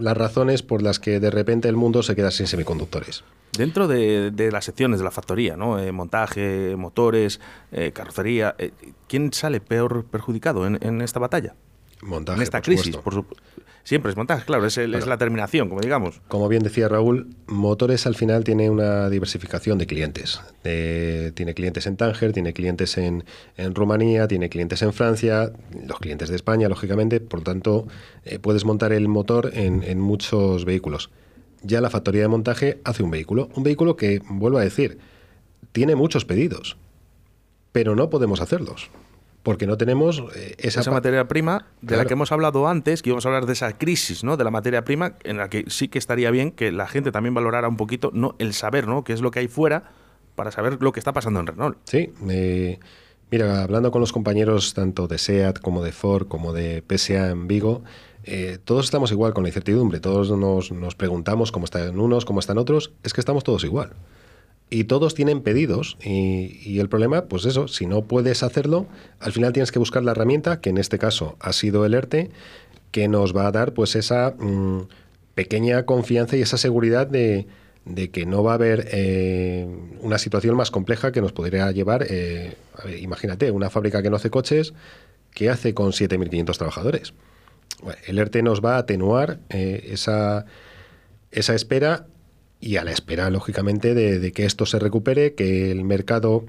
las 0.00 0.16
razones 0.16 0.64
por 0.64 0.82
las 0.82 0.98
que 0.98 1.20
de 1.20 1.30
repente 1.30 1.68
el 1.68 1.76
mundo 1.76 2.02
se 2.02 2.16
queda 2.16 2.32
sin 2.32 2.48
semiconductores. 2.48 3.22
Dentro 3.56 3.86
de, 3.86 4.32
las 4.50 4.64
secciones 4.64 4.98
de 4.98 5.04
la 5.04 5.12
factoría, 5.12 5.56
¿no? 5.56 5.78
Eh, 5.78 5.92
montaje, 5.92 6.74
motores, 6.76 7.38
eh, 7.70 7.92
carrocería, 7.92 8.56
¿quién 9.06 9.32
sale 9.32 9.60
peor 9.60 10.06
perjudicado 10.06 10.66
en, 10.66 11.00
esta 11.02 11.20
batalla? 11.20 11.54
Montaje, 12.02 12.38
en 12.38 12.42
esta 12.42 12.62
crisis, 12.62 12.96
por 12.96 13.14
supuesto. 13.14 13.44
Siempre 13.84 14.10
es 14.10 14.16
montaje, 14.16 14.46
claro, 14.46 14.64
es, 14.64 14.78
la 14.78 15.18
terminación, 15.18 15.68
como 15.68 15.82
digamos. 15.82 16.22
Como 16.28 16.48
bien 16.48 16.62
decía 16.62 16.88
Raúl, 16.88 17.28
Motores 17.46 18.06
al 18.06 18.14
final 18.14 18.42
tiene 18.42 18.70
una 18.70 19.10
diversificación 19.10 19.76
de 19.76 19.86
clientes. 19.86 20.40
tiene 20.62 21.52
clientes 21.54 21.86
en 21.86 21.98
Tánger, 21.98 22.32
tiene 22.32 22.54
clientes 22.54 22.96
en, 22.96 23.24
Rumanía, 23.74 24.26
tiene 24.26 24.48
clientes 24.48 24.80
en 24.80 24.94
Francia, 24.94 25.52
los 25.86 25.98
clientes 25.98 26.30
de 26.30 26.36
España, 26.36 26.66
lógicamente. 26.70 27.20
Por 27.20 27.40
lo 27.40 27.44
tanto, 27.44 27.86
eh, 28.24 28.38
puedes 28.38 28.64
montar 28.64 28.94
el 28.94 29.06
motor 29.06 29.50
en, 29.52 29.82
en 29.82 30.00
muchos 30.00 30.64
vehículos. 30.64 31.10
Ya 31.62 31.82
la 31.82 31.90
factoría 31.90 32.22
de 32.22 32.28
montaje 32.28 32.80
hace 32.84 33.02
un 33.02 33.10
vehículo. 33.10 33.50
Un 33.54 33.64
vehículo 33.64 33.96
que, 33.96 34.22
vuelvo 34.26 34.56
a 34.56 34.62
decir, 34.62 34.96
tiene 35.72 35.94
muchos 35.94 36.24
pedidos, 36.24 36.78
pero 37.72 37.94
no 37.94 38.08
podemos 38.08 38.40
hacerlos 38.40 38.90
porque 39.44 39.66
no 39.66 39.76
tenemos 39.76 40.24
eh, 40.34 40.56
esa, 40.58 40.90
materia 40.90 41.28
prima 41.28 41.66
de 41.82 41.96
la 41.96 42.06
que 42.06 42.14
hemos 42.14 42.32
hablado 42.32 42.66
antes, 42.66 43.02
que 43.02 43.10
íbamos 43.10 43.26
a 43.26 43.28
hablar 43.28 43.46
de 43.46 43.52
esa 43.52 43.76
crisis 43.76 44.24
¿no? 44.24 44.36
de 44.36 44.42
la 44.42 44.50
materia 44.50 44.84
prima, 44.84 45.14
en 45.22 45.36
la 45.36 45.48
que 45.48 45.66
sí 45.68 45.88
que 45.88 45.98
estaría 45.98 46.30
bien 46.30 46.50
que 46.50 46.72
la 46.72 46.88
gente 46.88 47.12
también 47.12 47.34
valorara 47.34 47.68
un 47.68 47.76
poquito 47.76 48.10
no 48.12 48.34
el 48.38 48.54
saber 48.54 48.88
¿no? 48.88 49.04
qué 49.04 49.12
es 49.12 49.20
lo 49.20 49.30
que 49.30 49.40
hay 49.40 49.48
fuera 49.48 49.92
para 50.34 50.50
saber 50.50 50.78
lo 50.80 50.92
que 50.92 50.98
está 50.98 51.12
pasando 51.12 51.40
en 51.40 51.46
Renault. 51.46 51.76
Sí, 51.84 52.10
eh, 52.30 52.80
mira, 53.30 53.62
hablando 53.62 53.90
con 53.90 54.00
los 54.00 54.12
compañeros 54.12 54.72
tanto 54.72 55.06
de 55.06 55.18
SEAT 55.18 55.60
como 55.60 55.84
de 55.84 55.92
Ford 55.92 56.26
como 56.26 56.54
de 56.54 56.82
PSA 56.88 57.30
en 57.30 57.46
Vigo, 57.46 57.84
eh, 58.24 58.56
todos 58.64 58.86
estamos 58.86 59.12
igual 59.12 59.34
con 59.34 59.44
la 59.44 59.50
incertidumbre, 59.50 60.00
todos 60.00 60.30
nos, 60.30 60.72
nos 60.72 60.94
preguntamos 60.94 61.52
cómo 61.52 61.66
están 61.66 61.98
unos, 62.00 62.24
cómo 62.24 62.40
están 62.40 62.56
otros, 62.56 62.94
es 63.02 63.12
que 63.12 63.20
estamos 63.20 63.44
todos 63.44 63.62
igual 63.64 63.92
y 64.74 64.84
todos 64.84 65.14
tienen 65.14 65.40
pedidos 65.40 65.96
y, 66.02 66.80
el 66.80 66.88
problema, 66.88 67.26
pues 67.26 67.44
eso, 67.44 67.68
si 67.68 67.86
no 67.86 68.06
puedes 68.06 68.42
hacerlo, 68.42 68.86
al 69.20 69.30
final 69.30 69.52
tienes 69.52 69.70
que 69.70 69.78
buscar 69.78 70.02
la 70.02 70.10
herramienta, 70.10 70.60
que 70.60 70.70
en 70.70 70.78
este 70.78 70.98
caso 70.98 71.36
ha 71.38 71.52
sido 71.52 71.86
el 71.86 71.94
ERTE, 71.94 72.30
que 72.90 73.06
nos 73.06 73.36
va 73.36 73.46
a 73.46 73.52
dar 73.52 73.72
pues 73.72 73.94
esa 73.94 74.34
mm, 74.36 74.88
pequeña 75.36 75.84
confianza 75.86 76.36
y 76.36 76.42
esa 76.42 76.58
seguridad 76.58 77.06
de, 77.06 77.46
de 77.84 78.10
que 78.10 78.26
no 78.26 78.42
va 78.42 78.50
a 78.50 78.54
haber 78.54 78.88
eh, 78.90 79.64
una 80.00 80.18
situación 80.18 80.56
más 80.56 80.72
compleja 80.72 81.12
que 81.12 81.20
nos 81.20 81.30
podría 81.30 81.70
llevar, 81.70 82.06
eh, 82.10 82.56
imagínate, 83.00 83.52
una 83.52 83.70
fábrica 83.70 84.02
que 84.02 84.10
no 84.10 84.16
hace 84.16 84.30
coches, 84.30 84.74
¿qué 85.32 85.50
hace 85.50 85.72
con 85.72 85.92
7.500 85.92 86.56
trabajadores? 86.56 87.14
el 88.06 88.18
ERTE 88.18 88.42
nos 88.42 88.64
va 88.64 88.76
a 88.76 88.78
atenuar 88.78 89.40
eh, 89.50 89.90
esa, 89.90 90.46
esa 91.30 91.54
espera 91.54 92.06
y 92.64 92.78
a 92.78 92.84
la 92.84 92.92
espera, 92.92 93.28
lógicamente, 93.28 93.92
de, 93.92 94.32
que 94.32 94.46
esto 94.46 94.64
se 94.64 94.78
recupere, 94.78 95.34
que 95.34 95.70
el 95.70 95.84
mercado 95.84 96.46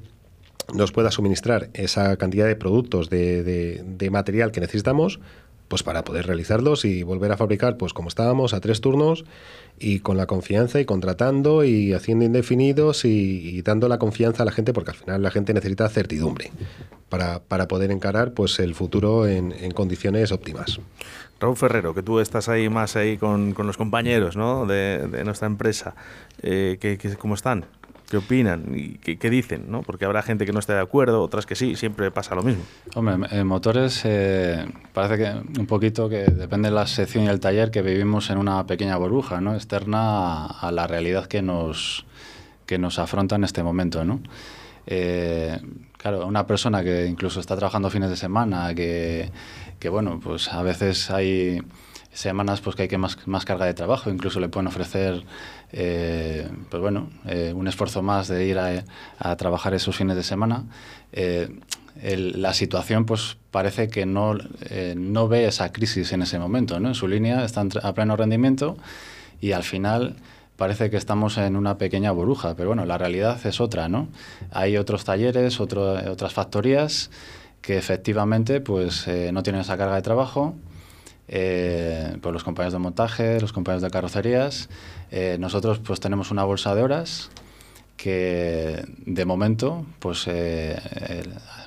nos 0.74 0.94
pueda 0.94 1.12
suministrar 1.12 1.70
esa 1.74 2.16
cantidad 2.16 2.48
de 2.48 2.56
productos, 2.56 3.10
de, 3.10 3.44
de 3.84 4.10
material 4.10 4.54
que 4.54 4.62
necesitamos, 4.62 5.20
pues 5.68 5.84
para 5.84 6.04
poder 6.04 6.28
realizarlos 6.28 6.86
y 6.86 7.04
volver 7.04 7.32
a 7.32 7.38
fabricar 7.38 7.78
pues 7.78 7.94
como 7.94 8.08
estábamos 8.08 8.54
a 8.54 8.60
tres 8.60 8.82
turnos 8.82 9.26
y 9.80 10.00
con 10.00 10.16
la 10.18 10.28
confianza 10.28 10.80
y 10.80 10.86
contratando 10.86 11.64
y 11.64 11.94
haciendo 11.94 12.24
indefinidos 12.24 13.04
y, 13.06 13.62
dando 13.64 13.88
la 13.88 13.98
confianza 13.98 14.44
a 14.44 14.46
la 14.46 14.52
gente 14.52 14.74
porque 14.74 14.92
al 14.92 14.98
final 14.98 15.22
la 15.24 15.32
gente 15.32 15.54
necesita 15.54 15.90
certidumbre 15.90 16.52
para, 17.10 17.42
para 17.42 17.68
poder 17.68 17.92
encarar 17.92 18.34
pues 18.34 18.60
el 18.60 18.76
futuro 18.76 19.28
en, 19.28 19.52
condiciones 19.72 20.32
óptimas. 20.32 20.80
Raúl 21.40 21.58
Ferrero, 21.58 21.94
que 21.94 22.02
tú 22.02 22.20
estás 22.20 22.50
ahí 22.50 22.70
más 22.70 22.96
ahí 22.96 23.18
con, 23.18 23.54
con 23.54 23.68
los 23.68 23.78
compañeros 23.78 24.38
¿no? 24.38 24.66
de, 24.66 25.22
nuestra 25.26 25.48
empresa, 25.48 25.96
eh, 26.42 26.78
¿qué, 26.80 26.98
¿cómo 27.18 27.36
están? 27.36 27.66
qué 28.10 28.18
opinan 28.18 28.66
y 28.76 28.98
qué, 28.98 29.30
dicen, 29.30 29.66
¿no? 29.70 29.82
Porque 29.82 30.06
habrá 30.06 30.22
gente 30.22 30.46
que 30.46 30.54
no 30.54 30.60
esté 30.60 30.74
de 30.74 30.80
acuerdo, 30.80 31.22
otras 31.22 31.46
que 31.46 31.56
sí, 31.56 31.76
siempre 31.76 32.12
pasa 32.12 32.36
lo 32.36 32.44
mismo. 32.44 32.64
Hombre, 32.94 33.28
en 33.32 33.48
motores 33.48 34.02
eh, 34.06 34.66
parece 34.94 35.18
que 35.18 35.60
un 35.60 35.66
poquito 35.66 36.08
que 36.08 36.26
depende 36.26 36.70
de 36.70 36.76
la 36.76 36.88
sección 36.88 37.24
y 37.26 37.28
el 37.28 37.40
taller 37.40 37.72
que 37.72 37.82
vivimos 37.82 38.30
en 38.30 38.38
una 38.38 38.66
pequeña 38.68 38.98
burbuja, 38.98 39.42
¿no? 39.42 39.56
Externa 39.56 40.46
a, 40.46 40.72
la 40.72 40.88
realidad 40.88 41.26
que 41.26 41.42
nos, 41.42 42.06
que 42.66 42.78
nos 42.78 43.00
afronta 43.00 43.36
en 43.36 43.44
este 43.44 43.64
momento, 43.64 44.06
¿no? 44.06 44.20
Eh, 44.88 45.60
claro, 45.98 46.28
una 46.28 46.46
persona 46.46 46.84
que 46.84 47.08
incluso 47.08 47.40
está 47.40 47.56
trabajando 47.56 47.90
fines 47.90 48.12
de 48.12 48.16
semana, 48.18 48.74
que, 48.76 49.32
que 49.80 49.90
bueno, 49.90 50.20
pues 50.24 50.52
a 50.52 50.62
veces 50.64 51.12
hay 51.12 51.62
semanas 52.16 52.62
pues 52.62 52.76
que 52.76 52.84
hay 52.84 52.88
que 52.88 52.98
más, 52.98 53.18
más 53.28 53.46
carga 53.46 53.66
de 53.66 53.74
trabajo, 53.74 54.10
incluso 54.10 54.40
le 54.40 54.48
pueden 54.48 54.68
ofrecer 54.68 55.24
eh, 55.72 56.48
pues 56.70 56.82
bueno, 56.82 57.10
eh, 57.26 57.52
un 57.54 57.68
esfuerzo 57.68 58.02
más 58.02 58.28
de 58.30 58.46
ir 58.46 58.58
a, 58.58 59.36
trabajar 59.36 59.74
esos 59.74 59.96
fines 59.96 60.16
de 60.16 60.24
semana. 60.24 60.64
Eh, 61.12 61.50
la 62.02 62.54
situación 62.54 63.06
pues 63.06 63.38
parece 63.52 63.88
que 63.88 64.06
no, 64.06 64.38
no 64.96 65.28
ve 65.30 65.48
esa 65.48 65.72
crisis 65.72 66.12
en 66.12 66.24
ese 66.24 66.40
momento, 66.40 66.80
¿no? 66.80 66.90
En 66.90 66.96
su 66.96 67.08
línea 67.08 67.46
está 67.46 67.66
a 67.84 67.94
pleno 67.94 68.18
rendimiento 68.18 68.78
y 69.40 69.54
al 69.54 69.64
final 69.64 70.18
parece 70.58 70.90
que 70.90 70.98
estamos 70.98 71.38
en 71.38 71.56
una 71.56 71.78
pequeña 71.78 72.12
burbuja, 72.12 72.56
pero 72.56 72.70
bueno, 72.70 72.86
la 72.86 72.98
realidad 72.98 73.40
es 73.46 73.62
otra, 73.62 73.88
¿no? 73.88 74.10
Hay 74.52 74.76
otros 74.76 75.06
talleres, 75.06 75.60
otras 75.62 76.34
factorías 76.34 77.10
que 77.66 77.78
efectivamente 77.78 78.62
pues 78.62 79.08
no 79.32 79.42
tienen 79.42 79.62
esa 79.62 79.78
carga 79.78 79.96
de 79.96 80.02
trabajo, 80.02 80.56
eh, 81.28 82.18
pues 82.22 82.34
los 82.34 82.44
compañeros 82.44 82.74
de 82.74 82.80
montaje, 82.80 83.42
los 83.42 83.54
compañeros 83.54 83.82
de 83.82 83.90
carrocerías. 83.90 84.70
Eh, 85.12 85.38
nosotros 85.40 85.80
pues 85.80 86.00
tenemos 86.00 86.32
una 86.32 86.44
bolsa 86.44 86.76
de 86.76 86.84
horas 86.84 87.32
que 87.98 88.86
de 89.06 89.26
momento, 89.26 89.86
pues 90.00 90.26
eh, 90.28 90.78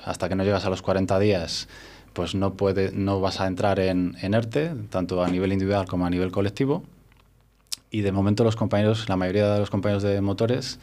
hasta 0.05 0.29
que 0.29 0.35
no 0.35 0.43
llegas 0.43 0.65
a 0.65 0.69
los 0.69 0.81
40 0.81 1.19
días, 1.19 1.67
pues 2.13 2.35
no, 2.35 2.53
puede, 2.53 2.91
no 2.91 3.19
vas 3.19 3.41
a 3.41 3.47
entrar 3.47 3.79
en, 3.79 4.15
en 4.21 4.33
ERTE, 4.33 4.73
tanto 4.89 5.23
a 5.23 5.27
nivel 5.27 5.51
individual 5.51 5.87
como 5.87 6.05
a 6.05 6.09
nivel 6.09 6.31
colectivo. 6.31 6.83
Y 7.91 8.01
de 8.01 8.11
momento 8.11 8.43
los 8.43 8.55
compañeros, 8.55 9.09
la 9.09 9.15
mayoría 9.15 9.51
de 9.53 9.59
los 9.59 9.71
compañeros 9.71 10.03
de 10.03 10.21
motores, 10.21 10.79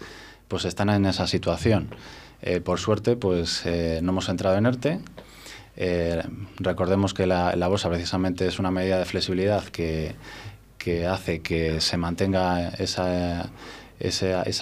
pues 0.49 0.65
están 0.65 0.91
en 0.91 1.07
esa 1.07 1.27
situación. 1.27 1.89
Por 2.65 2.79
suerte, 2.79 3.17
pues 3.17 3.65
no 3.65 4.11
hemos 4.11 4.29
entrado 4.29 4.57
en 4.57 4.67
ERTE. 4.67 5.01
Eh, 5.77 6.23
recordemos 6.57 7.13
que 7.13 7.27
la, 7.27 7.69
bolsa 7.69 7.91
precisamente 7.91 8.47
es 8.47 8.59
una 8.59 8.71
medida 8.71 8.99
de 8.99 9.05
flexibilidad 9.05 9.65
que, 9.65 10.15
hace 11.09 11.43
que 11.43 11.81
se 11.81 11.97
mantenga 11.97 12.69
esa, 12.69 13.51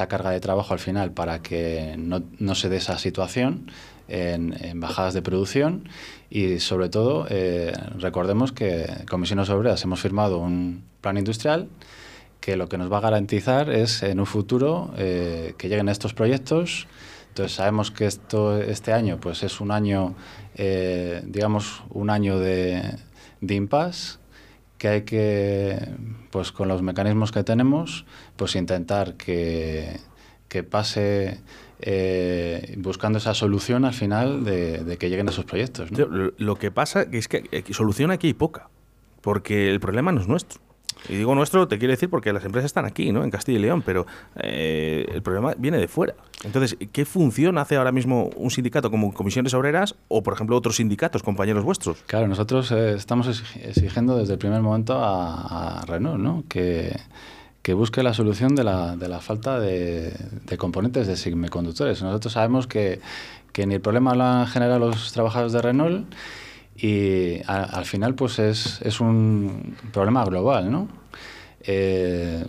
carga 0.08 0.30
de 0.30 0.40
trabajo 0.40 0.72
al 0.72 0.80
final 0.80 1.12
para 1.12 1.40
que 1.40 1.96
no, 1.98 2.54
se 2.54 2.68
dé 2.68 2.78
esa 2.78 2.98
situación 2.98 3.70
en, 4.08 4.80
bajadas 4.80 5.14
de 5.14 5.22
producción. 5.22 5.88
Y 6.30 6.58
sobre 6.58 6.88
todo 6.88 7.26
eh, 7.30 7.72
recordemos 7.98 8.52
que 8.52 8.86
Comisiones 9.08 9.50
Obreras 9.50 9.84
hemos 9.84 10.00
firmado 10.00 10.38
un 10.38 10.82
plan 11.00 11.16
industrial 11.16 11.68
que 12.40 12.56
lo 12.56 12.68
que 12.68 12.76
nos 12.76 12.92
va 12.92 12.98
a 12.98 13.00
garantizar 13.00 13.70
es 13.70 14.02
en 14.02 14.20
un 14.20 14.26
futuro 14.26 14.92
eh, 14.98 15.54
que 15.56 15.68
lleguen 15.68 15.88
estos 15.88 16.12
proyectos 16.12 16.86
entonces 17.34 17.56
sabemos 17.56 17.90
que 17.90 18.06
esto 18.06 18.62
este 18.62 18.92
año 18.92 19.18
pues 19.18 19.42
es 19.42 19.60
un 19.60 19.72
año, 19.72 20.14
eh, 20.54 21.20
digamos, 21.26 21.82
un 21.90 22.08
año 22.08 22.38
de, 22.38 22.80
de 23.40 23.54
impasse 23.56 24.18
que 24.78 24.86
hay 24.86 25.02
que, 25.02 25.80
pues 26.30 26.52
con 26.52 26.68
los 26.68 26.80
mecanismos 26.80 27.32
que 27.32 27.42
tenemos, 27.42 28.06
pues 28.36 28.54
intentar 28.54 29.14
que, 29.14 29.98
que 30.46 30.62
pase 30.62 31.40
eh, 31.80 32.76
buscando 32.78 33.18
esa 33.18 33.34
solución 33.34 33.84
al 33.84 33.94
final 33.94 34.44
de, 34.44 34.96
que 34.96 35.10
lleguen 35.10 35.28
esos 35.28 35.44
proyectos. 35.44 35.88
Lo 36.38 36.54
que 36.54 36.70
pasa 36.70 37.02
es 37.02 37.26
que 37.26 37.64
solución 37.72 38.12
aquí 38.12 38.28
hay 38.28 38.34
poca, 38.34 38.70
porque 39.22 39.72
el 39.72 39.80
problema 39.80 40.12
no 40.12 40.20
es 40.20 40.28
nuestro. 40.28 40.60
Y 41.08 41.16
digo 41.16 41.34
nuestro, 41.34 41.68
te 41.68 41.78
quiero 41.78 41.92
decir 41.92 42.08
porque 42.08 42.32
las 42.32 42.44
empresas 42.44 42.66
están 42.66 42.84
aquí, 42.84 43.12
¿no? 43.12 43.24
En 43.24 43.30
Castilla 43.30 43.58
y 43.58 43.62
León, 43.62 43.82
pero 43.84 44.06
eh, 44.36 45.06
el 45.12 45.22
problema 45.22 45.54
viene 45.56 45.78
de 45.78 45.88
fuera. 45.88 46.14
Entonces, 46.44 46.76
¿qué 46.92 47.04
función 47.04 47.58
hace 47.58 47.76
ahora 47.76 47.92
mismo 47.92 48.30
un 48.36 48.50
sindicato 48.50 48.90
como 48.90 49.12
Comisiones 49.12 49.54
Obreras 49.54 49.94
o, 50.08 50.22
por 50.22 50.34
ejemplo, 50.34 50.56
otros 50.56 50.76
sindicatos, 50.76 51.22
compañeros 51.22 51.64
vuestros? 51.64 52.02
Claro, 52.06 52.28
nosotros 52.28 52.70
eh, 52.72 52.94
estamos 52.94 53.28
exigiendo 53.56 54.16
desde 54.16 54.34
el 54.34 54.38
primer 54.38 54.62
momento 54.62 54.98
a, 54.98 55.82
Renault, 55.86 56.20
¿no? 56.20 56.44
Que, 56.48 56.98
que 57.62 57.74
busque 57.74 58.02
la 58.02 58.14
solución 58.14 58.54
de 58.54 58.64
la, 58.64 58.96
de 58.96 59.08
la 59.08 59.20
falta 59.20 59.60
de, 59.60 60.12
de, 60.44 60.56
componentes 60.56 61.06
de 61.06 61.16
semiconductores. 61.16 62.02
Nosotros 62.02 62.32
sabemos 62.32 62.66
que, 62.66 63.00
que 63.52 63.66
ni 63.66 63.74
el 63.74 63.80
problema 63.80 64.14
lo 64.14 64.24
han 64.24 64.46
generado 64.46 64.78
los 64.78 65.12
trabajadores 65.12 65.52
de 65.52 65.62
Renault 65.62 66.06
y 66.76 67.40
al 67.46 67.84
final, 67.84 68.14
pues 68.14 68.38
es, 68.38 68.80
es, 68.82 69.00
un 69.00 69.76
problema 69.92 70.24
global, 70.24 70.70
¿no? 70.72 70.88
Eh, 71.60 72.44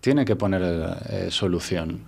tiene 0.00 0.24
que 0.24 0.36
poner 0.36 0.62
eh, 1.10 1.28
solución. 1.30 2.00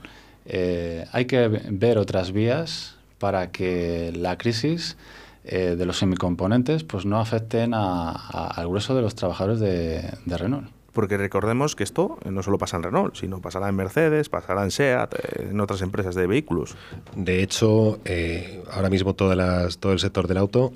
Eh, 0.47 1.05
hay 1.13 1.27
que 1.27 1.49
ver 1.49 1.99
otras 1.99 2.33
vías 2.33 2.97
para 3.19 3.51
que 3.51 4.13
la 4.17 4.39
crisis 4.39 4.97
de 5.43 5.85
los 5.87 5.99
semicomponentes 5.99 6.85
pues 6.85 7.07
no 7.07 7.19
afecten 7.19 7.73
al 7.75 8.69
grueso 8.69 8.95
de 8.95 9.03
los 9.03 9.15
trabajadores 9.15 9.59
de 9.59 10.37
Renault. 10.37 10.69
Porque 10.93 11.17
recordemos 11.17 11.77
que 11.77 11.85
esto 11.85 12.19
no 12.25 12.43
solo 12.43 12.59
pasa 12.59 12.77
en 12.77 12.83
Renault, 12.83 13.17
sino 13.17 13.41
pasará 13.41 13.69
en 13.69 13.77
Mercedes, 13.77 14.29
pasará 14.29 14.65
en 14.65 14.71
SEAT, 14.71 15.15
eh, 15.15 15.49
en 15.51 15.61
otras 15.61 15.83
empresas 15.83 16.15
de 16.15 16.27
vehículos. 16.27 16.77
De 17.15 17.43
hecho, 17.43 17.99
eh, 18.05 18.63
ahora 18.71 18.91
mismo 18.91 19.15
todo 19.15 19.33
el 19.33 19.99
sector 19.99 20.27
del 20.27 20.39
auto 20.39 20.73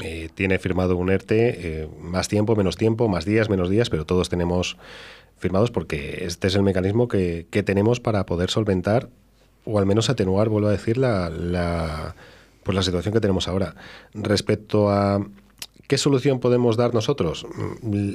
eh, 0.00 0.28
tiene 0.34 0.58
firmado 0.58 0.96
un 0.96 1.10
ERTE, 1.10 1.88
más 2.00 2.28
tiempo, 2.28 2.54
menos 2.56 2.76
tiempo, 2.76 3.08
más 3.08 3.24
días, 3.24 3.48
menos 3.50 3.68
días, 3.68 3.90
pero 3.90 4.04
todos 4.04 4.28
tenemos 4.28 4.76
firmados 5.38 5.70
porque 5.70 6.24
este 6.24 6.48
es 6.48 6.54
el 6.54 6.62
mecanismo 6.62 7.08
que, 7.08 7.46
que 7.50 7.62
tenemos 7.62 8.00
para 8.00 8.26
poder 8.26 8.50
solventar 8.50 9.08
o 9.64 9.78
al 9.78 9.86
menos 9.86 10.08
atenuar, 10.08 10.48
vuelvo 10.48 10.68
a 10.68 10.72
decir, 10.72 10.96
la, 10.96 11.28
la, 11.28 12.14
pues 12.62 12.74
la 12.74 12.82
situación 12.82 13.12
que 13.12 13.20
tenemos 13.20 13.48
ahora. 13.48 13.74
Respecto 14.14 14.90
a 14.90 15.24
¿Qué 15.88 15.96
solución 15.96 16.38
podemos 16.38 16.76
dar 16.76 16.92
nosotros? 16.92 17.46
Mm, 17.80 18.10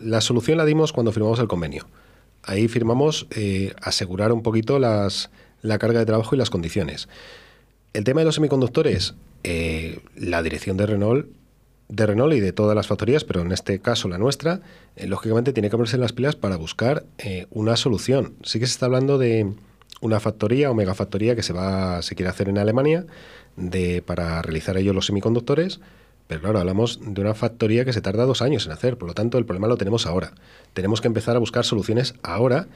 la 0.00 0.20
solución 0.20 0.58
la 0.58 0.64
dimos 0.64 0.92
cuando 0.92 1.10
firmamos 1.10 1.40
el 1.40 1.48
convenio. 1.48 1.84
Ahí 2.44 2.68
firmamos 2.68 3.26
eh, 3.32 3.74
asegurar 3.82 4.32
un 4.32 4.44
poquito 4.44 4.78
las, 4.78 5.30
la 5.60 5.78
carga 5.78 5.98
de 5.98 6.06
trabajo 6.06 6.36
y 6.36 6.38
las 6.38 6.50
condiciones. 6.50 7.08
El 7.94 8.04
tema 8.04 8.20
de 8.20 8.26
los 8.26 8.36
semiconductores, 8.36 9.14
eh, 9.42 9.98
la 10.14 10.40
dirección 10.44 10.76
de 10.76 10.86
Renault, 10.86 11.26
de 11.88 12.06
Renault 12.06 12.32
y 12.34 12.38
de 12.38 12.52
todas 12.52 12.76
las 12.76 12.86
factorías, 12.86 13.24
pero 13.24 13.40
en 13.40 13.50
este 13.50 13.80
caso 13.80 14.06
la 14.06 14.18
nuestra, 14.18 14.60
eh, 14.94 15.08
lógicamente 15.08 15.52
tiene 15.52 15.68
que 15.68 15.76
ponerse 15.76 15.98
las 15.98 16.12
pilas 16.12 16.36
para 16.36 16.56
buscar 16.56 17.06
una 17.50 17.76
solución. 17.76 18.34
Sí 18.44 18.60
que 18.60 18.66
se 18.66 18.72
está 18.72 18.86
hablando 18.86 19.18
de 19.18 19.52
una 20.00 20.20
factoría 20.20 20.70
o 20.70 20.74
megafactoría 20.74 21.34
que 21.34 21.42
se 21.42 21.52
va, 21.52 22.02
se 22.02 22.14
quiere 22.14 22.30
hacer 22.30 22.48
en 22.48 22.58
Alemania 22.58 23.04
de, 23.56 24.00
para 24.00 24.40
realizar 24.42 24.76
ellos 24.76 24.94
los 24.94 25.06
semiconductores 25.06 25.80
pero 26.26 26.40
claro, 26.40 26.58
hablamos 26.58 27.00
de 27.02 27.20
una 27.20 27.34
factoría 27.34 27.84
que 27.84 27.92
se 27.92 28.00
tarda 28.00 28.24
dos 28.24 28.42
años 28.42 28.66
en 28.66 28.72
hacer, 28.72 28.98
por 28.98 29.08
lo 29.08 29.14
tanto 29.14 29.38
el 29.38 29.46
problema 29.46 29.68
lo 29.68 29.76
tenemos 29.76 30.06
ahora. 30.06 30.32
Tenemos 30.74 31.00
que 31.00 31.08
empezar 31.08 31.36
a 31.36 31.38
buscar 31.38 31.64
soluciones 31.64 32.14
ahora 32.22 32.68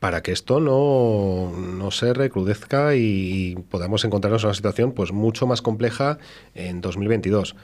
para 0.00 0.22
que 0.22 0.32
esto 0.32 0.60
no, 0.60 1.52
no 1.52 1.90
se 1.90 2.14
recrudezca 2.14 2.96
y 2.96 3.56
podamos 3.70 4.04
encontrarnos 4.04 4.42
en 4.42 4.48
una 4.48 4.54
situación 4.54 4.92
pues 4.92 5.12
mucho 5.12 5.46
más 5.46 5.62
compleja 5.62 6.18
en 6.54 6.80
2022. 6.80 7.54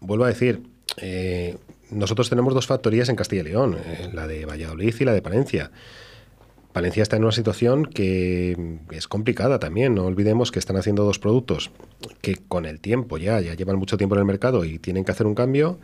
Vuelvo 0.00 0.24
a 0.24 0.28
decir, 0.28 0.62
eh, 0.96 1.58
nosotros 1.90 2.28
tenemos 2.28 2.54
dos 2.54 2.66
factorías 2.66 3.08
en 3.08 3.16
Castilla 3.16 3.42
y 3.42 3.44
León, 3.44 3.76
eh, 3.78 4.10
la 4.12 4.26
de 4.26 4.46
Valladolid 4.46 4.94
y 4.98 5.04
la 5.04 5.12
de 5.12 5.22
Palencia. 5.22 5.70
Palencia 6.76 7.02
está 7.02 7.16
en 7.16 7.22
una 7.22 7.32
situación 7.32 7.86
que 7.86 8.54
es 8.90 9.08
complicada 9.08 9.58
también. 9.58 9.94
No 9.94 10.04
olvidemos 10.04 10.52
que 10.52 10.58
están 10.58 10.76
haciendo 10.76 11.04
dos 11.04 11.18
productos 11.18 11.70
que 12.20 12.36
con 12.36 12.66
el 12.66 12.80
tiempo 12.80 13.16
ya, 13.16 13.40
ya 13.40 13.54
llevan 13.54 13.78
mucho 13.78 13.96
tiempo 13.96 14.14
en 14.14 14.18
el 14.18 14.26
mercado 14.26 14.62
y 14.62 14.78
tienen 14.78 15.02
que 15.02 15.10
hacer 15.10 15.26
un 15.26 15.34
cambio. 15.34 15.78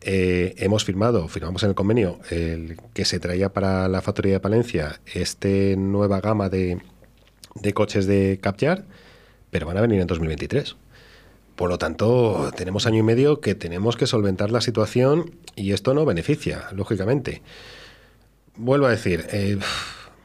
Eh, 0.00 0.54
hemos 0.56 0.86
firmado, 0.86 1.28
firmamos 1.28 1.62
en 1.64 1.68
el 1.68 1.74
convenio 1.74 2.18
el 2.30 2.78
que 2.94 3.04
se 3.04 3.20
traía 3.20 3.52
para 3.52 3.88
la 3.88 4.00
factoría 4.00 4.32
de 4.32 4.40
Palencia 4.40 5.02
este 5.12 5.76
nueva 5.76 6.22
gama 6.22 6.48
de, 6.48 6.80
de 7.56 7.74
coches 7.74 8.06
de 8.06 8.38
Capjar, 8.40 8.86
pero 9.50 9.66
van 9.66 9.76
a 9.76 9.82
venir 9.82 10.00
en 10.00 10.06
2023. 10.06 10.76
Por 11.56 11.68
lo 11.68 11.76
tanto, 11.76 12.50
tenemos 12.56 12.86
año 12.86 13.00
y 13.00 13.02
medio 13.02 13.42
que 13.42 13.54
tenemos 13.54 13.98
que 13.98 14.06
solventar 14.06 14.50
la 14.50 14.62
situación 14.62 15.34
y 15.56 15.72
esto 15.72 15.92
no 15.92 16.06
beneficia, 16.06 16.68
lógicamente. 16.72 17.42
Vuelvo 18.56 18.86
a 18.86 18.90
decir, 18.90 19.26
eh, 19.30 19.58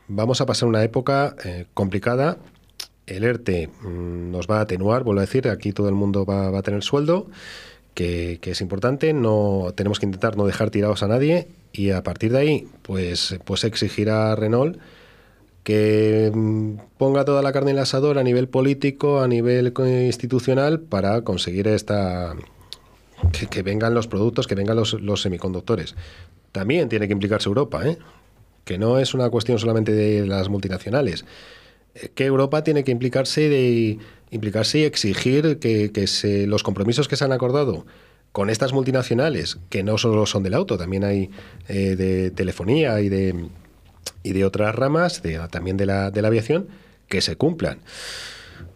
vamos 0.08 0.42
a 0.42 0.46
pasar 0.46 0.68
una 0.68 0.84
época 0.84 1.36
eh, 1.44 1.66
complicada. 1.74 2.38
El 3.06 3.24
ERTE 3.24 3.68
mm, 3.68 4.32
nos 4.32 4.48
va 4.48 4.60
a 4.60 4.62
atenuar, 4.62 5.04
vuelvo 5.04 5.22
a 5.22 5.26
decir, 5.26 5.48
aquí 5.48 5.72
todo 5.72 5.90
el 5.90 5.96
mundo 5.96 6.26
va, 6.26 6.58
a 6.58 6.62
tener 6.62 6.84
sueldo, 6.84 7.28
que, 7.94 8.40
es 8.42 8.62
importante. 8.62 9.14
No 9.14 9.74
tenemos 9.76 10.00
que 10.00 10.06
intentar 10.06 10.38
no 10.38 10.46
dejar 10.46 10.70
tirados 10.70 11.04
a 11.04 11.08
nadie 11.08 11.48
y 11.72 11.92
a 11.92 12.04
partir 12.04 12.32
de 12.32 12.40
ahí, 12.40 12.68
pues, 12.82 13.38
pues 13.46 13.64
exigir 13.64 14.10
a 14.10 14.36
Renault 14.36 14.78
que 15.64 16.32
mm, 16.34 16.76
ponga 16.98 17.26
toda 17.26 17.42
la 17.42 17.52
carne 17.52 17.72
en 17.72 17.78
el 17.78 17.84
asador 17.84 18.18
a 18.20 18.24
nivel 18.24 18.48
político, 18.48 19.20
a 19.20 19.28
nivel 19.28 19.74
institucional, 20.06 20.80
para 20.80 21.22
conseguir 21.24 21.68
esta 21.68 22.36
que, 23.50 23.64
vengan 23.64 23.94
los 23.94 24.08
productos, 24.08 24.48
que 24.48 24.56
vengan 24.56 24.78
los, 24.78 24.94
los, 24.94 25.22
semiconductores. 25.22 25.96
También 26.54 26.88
tiene 26.88 27.08
que 27.08 27.14
implicarse 27.14 27.50
Europa, 27.50 27.86
¿eh? 27.86 27.98
Que 28.68 28.78
no 28.78 29.00
es 29.00 29.16
una 29.16 29.30
cuestión 29.32 29.58
solamente 29.58 29.94
de 29.94 30.28
las 30.28 30.50
multinacionales, 30.50 31.26
eh, 31.96 32.10
que 32.14 32.26
Europa 32.26 32.64
tiene 32.64 32.84
que 32.84 32.92
implicarse, 32.92 33.50
de, 33.50 33.98
implicarse 34.30 34.80
y 34.80 34.84
exigir 34.84 35.58
que, 35.58 36.08
se, 36.08 36.46
los 36.46 36.62
compromisos 36.62 37.08
que 37.08 37.16
se 37.16 37.26
han 37.26 37.32
acordado 37.32 37.88
con 38.32 38.52
estas 38.52 38.74
multinacionales, 38.74 39.58
que 39.70 39.82
no 39.82 39.98
solo 39.98 40.28
son 40.28 40.44
del 40.44 40.54
auto, 40.54 40.78
también 40.78 41.06
hay 41.06 41.32
eh, 41.70 41.96
de 41.96 42.30
telefonía 42.30 43.02
y 43.02 43.10
de 43.10 43.48
y 44.24 44.34
de 44.34 44.46
otras 44.46 44.76
ramas, 44.76 45.22
también 45.52 45.78
de 45.78 45.86
la, 45.86 46.12
de 46.12 46.22
la 46.22 46.28
aviación, 46.28 46.68
que 47.08 47.22
se 47.22 47.36
cumplan. 47.36 47.80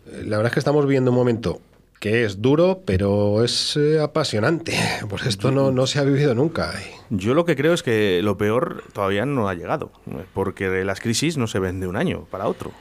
La 0.05 0.37
verdad 0.37 0.47
es 0.47 0.53
que 0.53 0.59
estamos 0.59 0.85
viviendo 0.85 1.11
un 1.11 1.17
momento 1.17 1.61
que 2.01 2.25
es 2.25 2.41
duro, 2.41 2.81
pero 2.83 3.43
es 3.43 3.77
eh, 3.77 4.01
apasionante. 4.01 4.73
Pues 5.07 5.25
esto 5.25 5.51
no, 5.51 5.71
no 5.71 5.87
se 5.87 5.99
ha 5.99 6.03
vivido 6.03 6.33
nunca. 6.33 6.73
Yo 7.09 7.33
lo 7.33 7.45
que 7.45 7.55
creo 7.55 7.73
es 7.73 7.83
que 7.83 8.21
lo 8.23 8.37
peor 8.37 8.83
todavía 8.91 9.25
no 9.25 9.47
ha 9.47 9.53
llegado, 9.53 9.91
porque 10.33 10.83
las 10.83 10.99
crisis 10.99 11.37
no 11.37 11.47
se 11.47 11.59
ven 11.59 11.79
de 11.79 11.87
un 11.87 11.95
año 11.95 12.25
para 12.31 12.47
otro. 12.47 12.71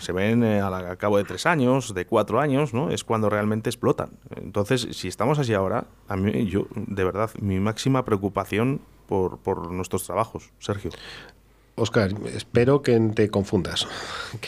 Se 0.00 0.12
ven 0.12 0.42
eh, 0.42 0.60
al 0.60 0.96
cabo 0.96 1.18
de 1.18 1.24
tres 1.24 1.46
años, 1.46 1.94
de 1.94 2.06
cuatro 2.06 2.40
años, 2.40 2.74
¿no? 2.74 2.90
Es 2.90 3.04
cuando 3.04 3.30
realmente 3.30 3.70
explotan. 3.70 4.10
Entonces, 4.36 4.88
si 4.92 5.08
estamos 5.08 5.38
así 5.38 5.54
ahora, 5.54 5.86
a 6.08 6.16
mí, 6.16 6.46
yo, 6.46 6.66
de 6.74 7.04
verdad, 7.04 7.30
mi 7.40 7.60
máxima 7.60 8.04
preocupación 8.04 8.80
por, 9.06 9.38
por 9.38 9.70
nuestros 9.70 10.04
trabajos, 10.04 10.50
Sergio. 10.58 10.90
Oscar, 11.76 12.12
espero 12.34 12.82
que 12.82 12.98
te 13.14 13.28
confundas. 13.30 13.86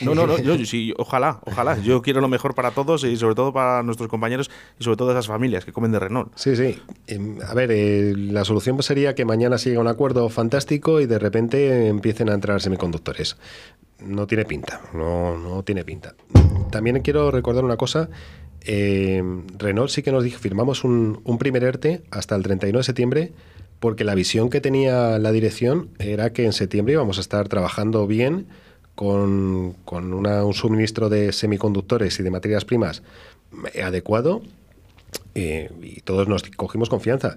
No, 0.02 0.14
no, 0.14 0.26
no, 0.26 0.38
yo, 0.38 0.56
sí, 0.64 0.92
ojalá, 0.98 1.40
ojalá. 1.46 1.78
Yo 1.78 2.02
quiero 2.02 2.20
lo 2.20 2.28
mejor 2.28 2.54
para 2.54 2.72
todos 2.72 3.04
y 3.04 3.16
sobre 3.16 3.34
todo 3.34 3.52
para 3.52 3.82
nuestros 3.82 4.08
compañeros 4.08 4.50
y 4.78 4.84
sobre 4.84 4.96
todo 4.96 5.10
esas 5.12 5.26
familias 5.26 5.64
que 5.64 5.72
comen 5.72 5.92
de 5.92 5.98
Renault. 6.00 6.32
Sí, 6.34 6.56
sí. 6.56 6.80
Em, 7.06 7.38
a 7.40 7.54
ver, 7.54 7.70
eh, 7.72 8.12
la 8.16 8.44
solución 8.44 8.80
sería 8.82 9.14
que 9.14 9.24
mañana 9.24 9.58
se 9.58 9.70
llegue 9.70 9.78
a 9.78 9.80
un 9.80 9.88
acuerdo 9.88 10.28
fantástico 10.28 11.00
y 11.00 11.06
de 11.06 11.18
repente 11.18 11.88
empiecen 11.88 12.28
a 12.28 12.34
entrar 12.34 12.60
semiconductores. 12.60 13.36
No 14.00 14.26
tiene 14.26 14.44
pinta, 14.44 14.82
no, 14.92 15.38
no 15.38 15.62
tiene 15.62 15.84
pinta. 15.84 16.14
También 16.70 17.00
quiero 17.00 17.30
recordar 17.30 17.64
una 17.64 17.76
cosa. 17.76 18.08
Em, 18.62 19.46
Renault 19.56 19.90
sí 19.90 20.02
que 20.02 20.12
nos 20.12 20.24
dijo, 20.24 20.38
firmamos 20.38 20.84
un, 20.84 21.20
un 21.24 21.38
primer 21.38 21.62
ERTE 21.62 22.02
hasta 22.10 22.34
el 22.34 22.42
31 22.42 22.78
de 22.78 22.84
septiembre 22.84 23.32
porque 23.80 24.04
la 24.04 24.14
visión 24.14 24.50
que 24.50 24.60
tenía 24.60 25.18
la 25.18 25.32
dirección 25.32 25.90
era 25.98 26.32
que 26.32 26.44
en 26.44 26.52
septiembre 26.52 26.94
íbamos 26.94 27.18
a 27.18 27.20
estar 27.20 27.48
trabajando 27.48 28.06
bien 28.06 28.46
con, 28.94 29.76
un 29.86 30.54
suministro 30.54 31.08
de 31.08 31.32
semiconductores 31.32 32.18
y 32.18 32.22
de 32.22 32.30
materias 32.30 32.64
primas 32.64 33.02
adecuado 33.82 34.42
eh, 35.34 35.70
y 35.82 36.00
todos 36.00 36.28
nos 36.28 36.42
cogimos 36.44 36.88
confianza. 36.88 37.36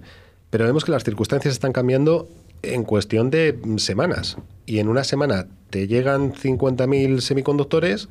Pero 0.50 0.66
vemos 0.66 0.84
que 0.84 0.92
las 0.92 1.04
circunstancias 1.04 1.54
están 1.54 1.74
cambiando 1.74 2.28
en 2.62 2.84
cuestión 2.84 3.30
de 3.30 3.60
semanas. 3.78 4.38
Y 4.66 4.80
en 4.80 4.88
una 4.88 5.04
semana 5.04 5.48
te 5.70 5.88
llegan 5.88 6.34
50.000 6.34 7.20
semiconductores, 7.20 8.10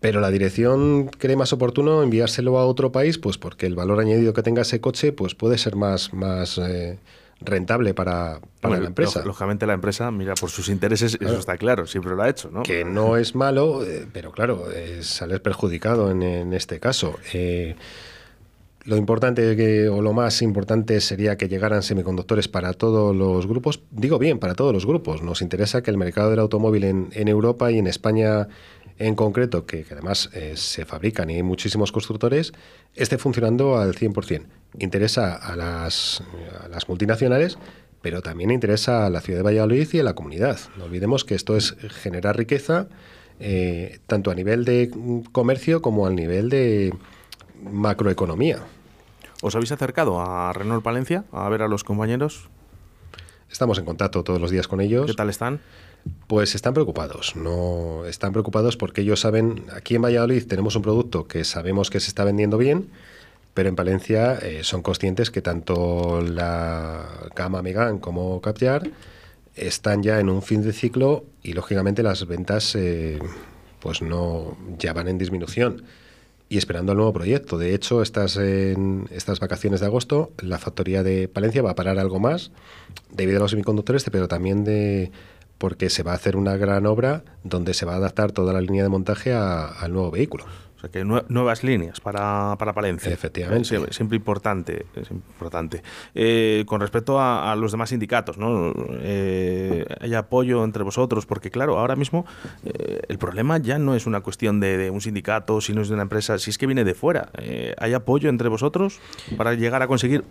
pero 0.00 0.20
la 0.20 0.30
dirección 0.30 1.08
cree 1.18 1.36
más 1.36 1.52
oportuno 1.52 2.02
enviárselo 2.02 2.58
a 2.58 2.66
otro 2.66 2.92
país, 2.92 3.18
pues 3.18 3.38
porque 3.38 3.66
el 3.66 3.74
valor 3.74 4.00
añadido 4.00 4.34
que 4.34 4.42
tenga 4.42 4.62
ese 4.62 4.80
coche 4.80 5.12
pues 5.12 5.34
puede 5.34 5.56
ser 5.56 5.76
más, 5.76 6.12
más 6.12 6.58
eh, 6.58 6.98
rentable 7.40 7.94
para, 7.94 8.40
la 8.62 8.76
empresa. 8.78 9.22
Lógicamente 9.24 9.66
la 9.66 9.74
empresa 9.74 10.10
mira 10.10 10.34
por 10.34 10.50
sus 10.50 10.68
intereses, 10.68 11.16
eso 11.20 11.38
está 11.38 11.56
claro, 11.56 11.86
siempre 11.86 12.14
lo 12.14 12.22
ha 12.22 12.28
hecho. 12.28 12.50
¿no? 12.50 12.62
Que 12.62 12.84
no 12.84 13.16
es 13.16 13.34
malo, 13.34 13.84
eh, 13.84 14.06
pero 14.12 14.32
claro, 14.32 14.64
sale 15.00 15.38
perjudicado 15.40 16.10
en, 16.10 16.52
este 16.52 16.80
caso. 16.80 17.16
Eh, 17.32 17.76
lo 18.84 18.96
importante 18.96 19.56
que, 19.56 19.88
o 19.88 20.00
lo 20.00 20.12
más 20.12 20.42
importante 20.42 21.00
sería 21.00 21.36
que 21.36 21.48
llegaran 21.48 21.82
semiconductores 21.82 22.46
para 22.46 22.72
todos 22.72 23.14
los 23.14 23.46
grupos. 23.46 23.80
Digo 23.90 24.18
bien, 24.18 24.38
para 24.38 24.54
todos 24.54 24.72
los 24.72 24.86
grupos. 24.86 25.22
Nos 25.22 25.42
interesa 25.42 25.82
que 25.82 25.90
el 25.90 25.96
mercado 25.96 26.30
del 26.30 26.38
automóvil 26.38 26.84
en, 26.84 27.08
en 27.12 27.28
Europa 27.28 27.72
y 27.72 27.78
en 27.78 27.88
España 27.88 28.48
en 28.98 29.14
concreto, 29.14 29.66
que, 29.66 29.84
además 29.90 30.30
eh, 30.32 30.54
se 30.56 30.84
fabrican 30.84 31.28
y 31.30 31.36
hay 31.36 31.42
muchísimos 31.42 31.92
constructores, 31.92 32.52
esté 32.94 33.18
funcionando 33.18 33.78
al 33.78 33.94
100%. 33.94 34.44
Interesa 34.78 35.34
a 35.34 35.56
las, 35.56 36.22
las 36.70 36.88
multinacionales, 36.88 37.58
pero 38.02 38.22
también 38.22 38.50
interesa 38.50 39.06
a 39.06 39.10
la 39.10 39.20
ciudad 39.20 39.40
de 39.40 39.44
Valladolid 39.44 39.88
y 39.92 39.98
a 40.00 40.04
la 40.04 40.14
comunidad. 40.14 40.58
No 40.76 40.84
olvidemos 40.84 41.24
que 41.24 41.34
esto 41.34 41.56
es 41.56 41.76
generar 42.02 42.36
riqueza, 42.36 42.88
eh, 43.40 43.98
tanto 44.06 44.30
a 44.30 44.34
nivel 44.34 44.64
de 44.64 44.90
comercio 45.32 45.82
como 45.82 46.06
al 46.06 46.14
nivel 46.14 46.48
de 46.48 46.94
macroeconomía. 47.62 48.60
¿Os 49.42 49.54
habéis 49.54 49.72
acercado 49.72 50.20
a 50.20 50.52
Renault 50.52 50.82
Palencia 50.82 51.24
a 51.32 51.48
ver 51.48 51.62
a 51.62 51.68
los 51.68 51.84
compañeros? 51.84 52.48
Estamos 53.50 53.78
en 53.78 53.84
contacto 53.84 54.24
todos 54.24 54.40
los 54.40 54.50
días 54.50 54.68
con 54.68 54.80
ellos. 54.80 55.06
¿Qué 55.06 55.14
tal 55.14 55.28
están? 55.28 55.60
Pues 56.26 56.54
están 56.54 56.74
preocupados, 56.74 57.36
no 57.36 58.04
están 58.04 58.32
preocupados 58.32 58.76
porque 58.76 59.02
ellos 59.02 59.20
saben, 59.20 59.64
aquí 59.72 59.94
en 59.94 60.02
Valladolid 60.02 60.44
tenemos 60.46 60.74
un 60.74 60.82
producto 60.82 61.28
que 61.28 61.44
sabemos 61.44 61.88
que 61.88 62.00
se 62.00 62.08
está 62.08 62.24
vendiendo 62.24 62.58
bien, 62.58 62.88
pero 63.54 63.68
en 63.68 63.76
Valencia 63.76 64.34
eh, 64.34 64.64
son 64.64 64.82
conscientes 64.82 65.30
que 65.30 65.40
tanto 65.40 66.20
la 66.20 67.28
gama 67.34 67.62
Megan 67.62 67.98
como 67.98 68.40
Capjar 68.40 68.90
están 69.54 70.02
ya 70.02 70.20
en 70.20 70.28
un 70.28 70.42
fin 70.42 70.62
de 70.62 70.72
ciclo 70.72 71.24
y 71.42 71.54
lógicamente 71.54 72.02
las 72.02 72.26
ventas 72.26 72.74
eh, 72.74 73.18
pues 73.80 74.02
no 74.02 74.56
ya 74.78 74.92
van 74.92 75.08
en 75.08 75.18
disminución 75.18 75.84
y 76.48 76.58
esperando 76.58 76.92
el 76.92 76.98
nuevo 76.98 77.12
proyecto. 77.12 77.58
De 77.58 77.74
hecho, 77.74 78.02
estas, 78.02 78.36
en 78.36 79.08
estas 79.10 79.40
vacaciones 79.40 79.80
de 79.80 79.86
agosto, 79.86 80.32
la 80.42 80.58
factoría 80.58 81.02
de 81.02 81.28
Palencia 81.28 81.62
va 81.62 81.70
a 81.70 81.74
parar 81.74 81.98
algo 81.98 82.20
más 82.20 82.52
debido 83.10 83.38
a 83.38 83.40
los 83.40 83.50
semiconductores, 83.50 84.04
pero 84.10 84.28
también 84.28 84.64
de 84.64 85.10
porque 85.58 85.90
se 85.90 86.02
va 86.02 86.12
a 86.12 86.16
hacer 86.16 86.36
una 86.36 86.56
gran 86.56 86.86
obra 86.86 87.24
donde 87.44 87.74
se 87.74 87.86
va 87.86 87.94
a 87.94 87.96
adaptar 87.96 88.32
toda 88.32 88.52
la 88.52 88.60
línea 88.60 88.82
de 88.82 88.88
montaje 88.88 89.32
al 89.32 89.92
nuevo 89.92 90.10
vehículo. 90.10 90.44
O 90.76 90.78
sea 90.78 90.90
que 90.90 91.04
nuevas 91.04 91.64
líneas 91.64 92.00
para, 92.00 92.54
para 92.58 92.74
Palencia. 92.74 93.10
Efectivamente. 93.10 93.92
siempre 93.92 94.16
importante. 94.16 94.84
Es 94.94 95.10
importante. 95.10 95.82
Eh, 96.14 96.64
con 96.66 96.82
respecto 96.82 97.18
a, 97.18 97.56
los 97.56 97.72
demás 97.72 97.88
sindicatos, 97.88 98.36
¿no? 98.36 98.74
Eh, 99.00 99.86
hay 100.00 100.12
apoyo 100.12 100.62
entre 100.64 100.82
vosotros, 100.82 101.24
porque 101.24 101.50
claro, 101.50 101.78
ahora 101.78 101.96
mismo 101.96 102.26
eh, 102.62 103.00
el 103.08 103.16
problema 103.16 103.56
ya 103.56 103.78
no 103.78 103.94
es 103.94 104.04
una 104.04 104.20
cuestión 104.20 104.60
de, 104.60 104.90
un 104.90 105.00
sindicato, 105.00 105.62
sino 105.62 105.80
es 105.80 105.88
de 105.88 105.94
una 105.94 106.02
empresa, 106.02 106.38
si 106.38 106.50
es 106.50 106.58
que 106.58 106.66
viene 106.66 106.84
de 106.84 106.94
fuera. 106.94 107.30
¿Hay 107.78 107.94
apoyo 107.94 108.28
entre 108.28 108.50
vosotros 108.50 109.00
para 109.38 109.54
llegar 109.54 109.80
a 109.80 109.86
conseguir 109.86 110.24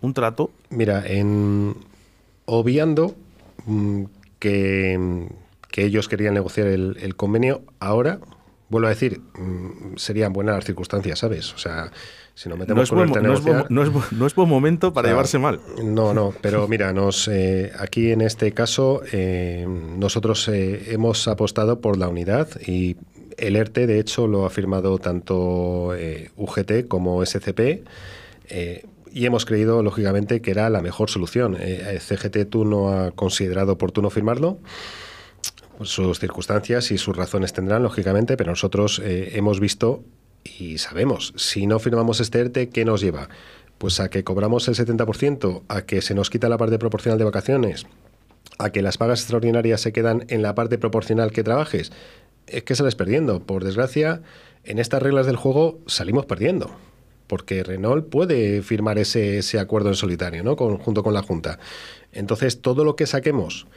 un 0.00 0.14
trato? 0.14 0.50
Mira, 0.70 1.06
en 1.06 1.76
obviando 2.46 3.14
mm, 4.40 5.26
que, 5.70 5.84
ellos 5.84 6.08
querían 6.08 6.34
negociar 6.34 6.66
el, 6.66 7.14
convenio. 7.16 7.62
Ahora, 7.78 8.20
vuelvo 8.68 8.86
a 8.86 8.90
decir, 8.90 9.20
mm, 9.34 9.96
serían 9.96 10.32
buenas 10.32 10.56
las 10.56 10.64
circunstancias, 10.64 11.18
¿sabes? 11.18 11.52
O 11.54 11.58
sea, 11.58 11.90
si 12.34 12.48
no 12.48 12.56
metemos 12.56 12.90
no 12.92 13.04
es, 13.04 13.10
buen, 13.42 13.66
no, 13.68 14.26
es 14.26 14.34
buen, 14.34 14.48
momento 14.48 14.92
para 14.92 15.08
llevarse 15.08 15.38
mal. 15.38 15.60
No, 15.84 16.14
no, 16.14 16.32
pero 16.40 16.68
mira, 16.68 16.92
nos, 16.92 17.28
eh, 17.28 17.72
aquí 17.78 18.12
en 18.12 18.22
este 18.22 18.52
caso 18.52 19.02
eh, 19.12 19.66
nosotros 19.68 20.48
eh, 20.48 20.92
hemos 20.92 21.28
apostado 21.28 21.80
por 21.80 21.98
la 21.98 22.08
unidad 22.08 22.48
y 22.66 22.96
el 23.36 23.56
ERTE, 23.56 23.86
de 23.86 24.00
hecho, 24.00 24.26
lo 24.26 24.44
ha 24.44 24.50
firmado 24.50 24.98
tanto 24.98 25.94
UGT 26.36 26.88
como 26.88 27.24
SCP 27.24 27.84
y 29.12 29.26
hemos 29.26 29.44
creído, 29.44 29.82
lógicamente, 29.82 30.40
que 30.40 30.50
era 30.50 30.70
la 30.70 30.82
mejor 30.82 31.10
solución. 31.10 31.56
Eh, 31.58 31.98
CGT 32.00 32.48
tú 32.48 32.64
no 32.64 32.92
ha 32.92 33.10
considerado 33.10 33.72
oportuno 33.72 34.10
firmarlo 34.10 34.58
sus 35.82 36.18
circunstancias 36.18 36.90
y 36.90 36.98
sus 36.98 37.16
razones 37.16 37.52
tendrán, 37.52 37.82
lógicamente, 37.82 38.36
pero 38.36 38.50
nosotros 38.50 39.00
eh, 39.02 39.32
hemos 39.34 39.60
visto 39.60 40.04
y 40.44 40.78
sabemos, 40.78 41.32
si 41.36 41.66
no 41.66 41.78
firmamos 41.78 42.20
este 42.20 42.40
ERTE, 42.40 42.68
¿qué 42.70 42.84
nos 42.84 43.00
lleva? 43.00 43.28
Pues 43.78 44.00
a 44.00 44.10
que 44.10 44.24
cobramos 44.24 44.68
el 44.68 44.74
70%, 44.74 45.62
a 45.68 45.82
que 45.82 46.02
se 46.02 46.14
nos 46.14 46.30
quita 46.30 46.48
la 46.48 46.58
parte 46.58 46.78
proporcional 46.78 47.18
de 47.18 47.24
vacaciones, 47.24 47.86
a 48.58 48.70
que 48.70 48.82
las 48.82 48.98
pagas 48.98 49.20
extraordinarias 49.20 49.80
se 49.80 49.92
quedan 49.92 50.24
en 50.28 50.42
la 50.42 50.54
parte 50.54 50.78
proporcional 50.78 51.32
que 51.32 51.44
trabajes. 51.44 51.92
Es 52.46 52.62
que 52.64 52.74
sales 52.74 52.94
perdiendo. 52.94 53.42
Por 53.42 53.64
desgracia, 53.64 54.22
en 54.64 54.78
estas 54.78 55.02
reglas 55.02 55.26
del 55.26 55.36
juego 55.36 55.78
salimos 55.86 56.26
perdiendo 56.26 56.70
porque 57.30 57.62
Renault 57.62 58.08
puede 58.08 58.60
firmar 58.60 58.98
ese, 58.98 59.40
acuerdo 59.60 59.88
en 59.88 59.94
solitario, 59.94 60.42
¿no? 60.42 60.56
junto 60.56 61.04
con 61.04 61.14
la 61.14 61.22
Junta. 61.22 61.60
Entonces, 62.12 62.60
todo 62.60 62.82
lo 62.82 62.96
que 62.96 63.06
saquemos 63.06 63.68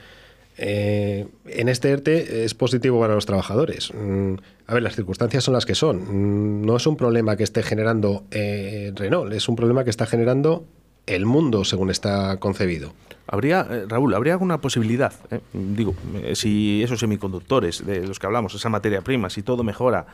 eh, 0.58 1.28
en 1.46 1.68
este 1.68 1.90
ERTE 1.90 2.44
es 2.44 2.52
positivo 2.54 2.98
para 2.98 3.14
los 3.14 3.26
trabajadores. 3.26 3.94
Mm, 3.94 4.34
a 4.66 4.74
ver, 4.74 4.82
las 4.82 4.96
circunstancias 4.96 5.44
son 5.44 5.54
las 5.54 5.66
que 5.66 5.76
son. 5.76 6.62
Mm, 6.62 6.66
no 6.66 6.76
es 6.76 6.84
un 6.88 6.96
problema 6.96 7.36
que 7.36 7.44
esté 7.44 7.62
generando 7.62 8.24
eh, 8.32 8.90
Renault, 8.96 9.32
es 9.32 9.48
un 9.48 9.54
problema 9.54 9.84
que 9.84 9.90
está 9.90 10.04
generando 10.04 10.64
el 11.06 11.24
mundo 11.24 11.64
según 11.64 11.90
está 11.90 12.38
concebido. 12.38 12.92
Habría, 13.28 13.68
eh, 13.70 13.84
Raúl, 13.86 14.14
¿habría 14.14 14.32
alguna 14.32 14.60
posibilidad? 14.60 15.12
digo, 15.52 15.94
si 16.32 16.82
esos 16.82 16.98
semiconductores 16.98 17.86
de 17.86 18.04
los 18.04 18.18
que 18.18 18.26
hablamos, 18.26 18.52
esa 18.56 18.68
materia 18.68 19.00
prima, 19.02 19.30
si 19.30 19.42
todo 19.42 19.62
mejora 19.62 20.06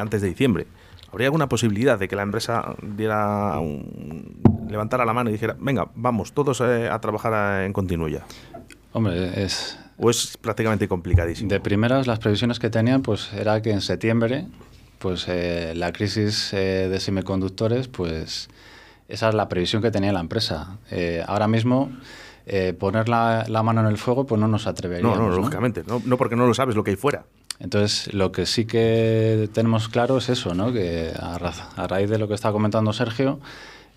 antes 0.00 0.22
de 0.22 0.28
diciembre, 0.28 0.66
¿habría 1.12 1.28
alguna 1.28 1.48
posibilidad 1.48 1.98
de 1.98 2.08
que 2.08 2.16
la 2.16 2.22
empresa 2.22 2.74
diera 2.82 3.60
levantara 4.68 5.04
la 5.04 5.12
mano 5.12 5.30
y 5.30 5.32
dijera, 5.32 5.56
venga, 5.58 5.88
vamos 5.94 6.32
todos 6.32 6.60
a 6.60 7.00
trabajar 7.00 7.64
en 7.64 7.72
continuo 7.72 8.08
ya? 8.08 8.24
Hombre, 8.92 9.42
es... 9.42 9.78
¿O 10.02 10.08
es 10.08 10.38
prácticamente 10.38 10.88
complicadísimo? 10.88 11.50
De 11.50 11.60
primeras, 11.60 12.06
las 12.06 12.18
previsiones 12.18 12.58
que 12.58 12.70
tenían, 12.70 13.02
pues 13.02 13.32
era 13.34 13.60
que 13.60 13.70
en 13.70 13.82
septiembre, 13.82 14.46
pues 14.98 15.26
eh, 15.28 15.74
la 15.76 15.92
crisis 15.92 16.54
eh, 16.54 16.88
de 16.88 17.00
semiconductores, 17.00 17.88
pues 17.88 18.48
esa 19.08 19.28
es 19.28 19.34
la 19.34 19.46
previsión 19.48 19.82
que 19.82 19.90
tenía 19.90 20.10
la 20.12 20.20
empresa. 20.20 20.78
Eh, 20.90 21.22
ahora 21.26 21.48
mismo, 21.48 21.90
poner 22.78 23.10
la, 23.10 23.62
mano 23.62 23.82
en 23.82 23.88
el 23.88 23.98
fuego, 23.98 24.26
pues 24.26 24.40
no 24.40 24.48
nos 24.48 24.66
atreveríamos. 24.66 25.18
No, 25.18 25.28
no, 25.28 25.36
lógicamente, 25.36 25.84
no, 25.86 26.00
no 26.04 26.16
porque 26.16 26.34
no 26.34 26.46
lo 26.46 26.54
sabes 26.54 26.74
lo 26.74 26.82
que 26.82 26.92
hay 26.92 26.96
fuera. 26.96 27.24
Entonces, 27.60 28.12
lo 28.14 28.32
que 28.32 28.46
sí 28.46 28.64
que 28.64 29.48
tenemos 29.52 29.88
claro 29.88 30.18
es 30.18 30.30
eso, 30.30 30.54
¿no? 30.54 30.72
que 30.72 31.12
a, 31.18 31.36
a 31.76 31.86
raíz 31.86 32.08
de 32.08 32.18
lo 32.18 32.26
que 32.26 32.34
está 32.34 32.52
comentando 32.52 32.92
Sergio, 32.92 33.38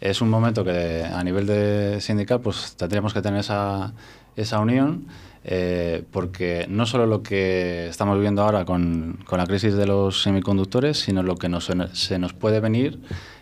es 0.02 0.22
un 0.22 0.30
momento 0.30 0.66
que 0.66 1.04
a 1.04 1.24
nivel 1.24 1.48
de 1.48 2.02
sindical 2.02 2.42
pues 2.42 2.76
tendríamos 2.76 3.14
que 3.14 3.22
tener 3.22 3.40
esa, 3.40 3.94
esa 4.36 4.60
unión, 4.60 5.08
eh, 5.46 6.04
porque 6.12 6.66
no 6.70 6.86
solo 6.86 7.06
lo 7.06 7.24
que 7.24 7.88
estamos 7.88 8.16
viviendo 8.16 8.42
ahora 8.42 8.66
con, 8.66 9.20
con, 9.26 9.40
la 9.40 9.46
crisis 9.46 9.76
de 9.76 9.88
los 9.88 10.22
semiconductores, 10.22 11.00
sino 11.00 11.24
lo 11.24 11.38
que 11.38 11.48
nos, 11.48 11.72
se 11.94 12.20
nos 12.20 12.34
puede 12.34 12.60
venir 12.60 13.00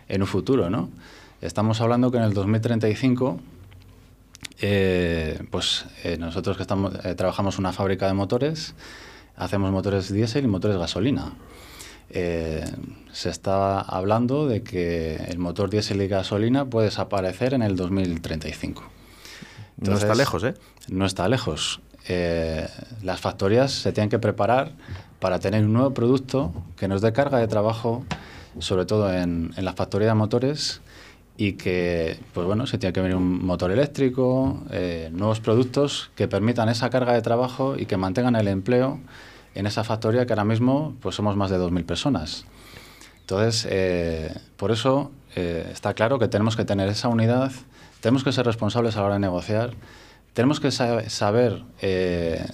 en 0.08 0.22
un 0.22 0.28
futuro. 0.28 0.70
¿no? 0.70 0.90
Estamos 1.40 1.80
hablando 1.80 2.12
que 2.12 2.18
en 2.18 2.24
el 2.24 2.32
2035, 2.32 3.40
eh, 4.60 5.42
pues 5.50 5.86
eh, 6.04 6.16
nosotros 6.16 6.56
que 6.56 6.62
estamos, 6.62 6.92
trabajamos 7.16 7.56
en 7.56 7.60
una 7.60 7.72
fábrica 7.72 8.06
de 8.06 8.14
motores, 8.14 8.76
hacemos 9.36 9.70
motores 9.72 10.12
diésel 10.12 10.44
y 10.44 10.48
motores 10.48 10.76
gasolina. 10.76 11.32
se 12.10 13.30
está 13.30 13.80
hablando 13.80 14.46
de 14.46 14.62
que 14.62 15.16
el 15.28 15.38
motor 15.38 15.70
diésel 15.70 16.02
y 16.02 16.08
gasolina 16.08 16.64
puede 16.64 16.86
desaparecer 16.86 17.54
en 17.54 17.62
el 17.62 17.76
2035 17.76 18.82
no 19.90 19.96
está 19.96 20.14
lejos, 20.14 20.44
¿eh? 20.44 20.54
No 20.88 21.06
está 21.06 21.28
lejos. 21.28 21.80
Eh, 22.08 22.68
las 23.02 23.20
factorías 23.20 23.72
se 23.72 23.92
tienen 23.92 24.10
que 24.10 24.18
preparar 24.18 24.72
para 25.20 25.38
tener 25.38 25.64
un 25.64 25.72
nuevo 25.72 25.94
producto 25.94 26.52
que 26.76 26.88
nos 26.88 27.00
dé 27.00 27.12
carga 27.12 27.38
de 27.38 27.46
trabajo, 27.46 28.04
sobre 28.58 28.86
todo 28.86 29.12
en, 29.12 29.52
en 29.56 29.64
la 29.64 29.72
factoría 29.72 30.08
de 30.08 30.14
motores, 30.14 30.80
y 31.36 31.54
que, 31.54 32.18
pues 32.34 32.46
bueno, 32.46 32.66
se 32.66 32.78
tiene 32.78 32.92
que 32.92 33.00
venir 33.00 33.16
un 33.16 33.44
motor 33.44 33.70
eléctrico, 33.70 34.62
eh, 34.70 35.10
nuevos 35.12 35.40
productos 35.40 36.10
que 36.14 36.28
permitan 36.28 36.68
esa 36.68 36.90
carga 36.90 37.14
de 37.14 37.22
trabajo 37.22 37.76
y 37.78 37.86
que 37.86 37.96
mantengan 37.96 38.36
el 38.36 38.48
empleo 38.48 39.00
en 39.54 39.66
esa 39.66 39.84
factoría 39.84 40.26
que 40.26 40.32
ahora 40.32 40.44
mismo 40.44 40.94
pues 41.00 41.14
somos 41.14 41.36
más 41.36 41.50
de 41.50 41.58
2.000 41.58 41.84
personas. 41.84 42.44
Entonces, 43.20 43.66
eh, 43.70 44.34
por 44.56 44.70
eso 44.70 45.10
está 45.34 45.94
claro 45.94 46.18
que 46.18 46.28
tenemos 46.28 46.56
que 46.56 46.66
tener 46.66 46.90
esa 46.90 47.08
unidad 47.08 47.52
tenemos 48.02 48.24
que 48.24 48.32
ser 48.32 48.44
responsables 48.44 48.96
a 48.96 49.00
la 49.00 49.06
hora 49.06 49.14
de 49.14 49.20
negociar. 49.20 49.74
Tenemos 50.34 50.58
que 50.58 50.72
saber 50.72 51.62
eh, 51.80 52.44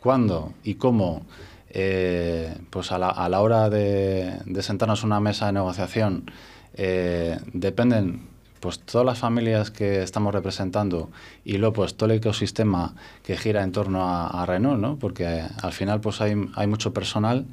cuándo 0.00 0.54
y 0.62 0.76
cómo, 0.76 1.26
eh, 1.70 2.56
pues 2.70 2.92
a 2.92 2.98
la, 2.98 3.40
hora 3.40 3.68
de, 3.70 4.38
sentarnos 4.60 5.02
a 5.02 5.06
una 5.06 5.18
mesa 5.18 5.46
de 5.46 5.52
negociación, 5.54 6.30
eh, 6.74 7.38
dependen 7.52 8.30
pues 8.60 8.78
todas 8.78 9.04
las 9.04 9.18
familias 9.18 9.70
que 9.70 10.02
estamos 10.02 10.32
representando 10.32 11.10
y 11.44 11.58
luego 11.58 11.72
pues 11.74 11.96
todo 11.96 12.10
el 12.10 12.18
ecosistema 12.18 12.94
que 13.24 13.36
gira 13.36 13.64
en 13.64 13.72
torno 13.72 14.04
a, 14.08 14.46
Renault, 14.46 14.80
¿no? 14.80 14.98
porque 14.98 15.26
al 15.26 15.72
final 15.72 16.00
pues 16.00 16.20
hay, 16.20 16.34
hay 16.54 16.66
mucho 16.68 16.92
personal 16.92 17.46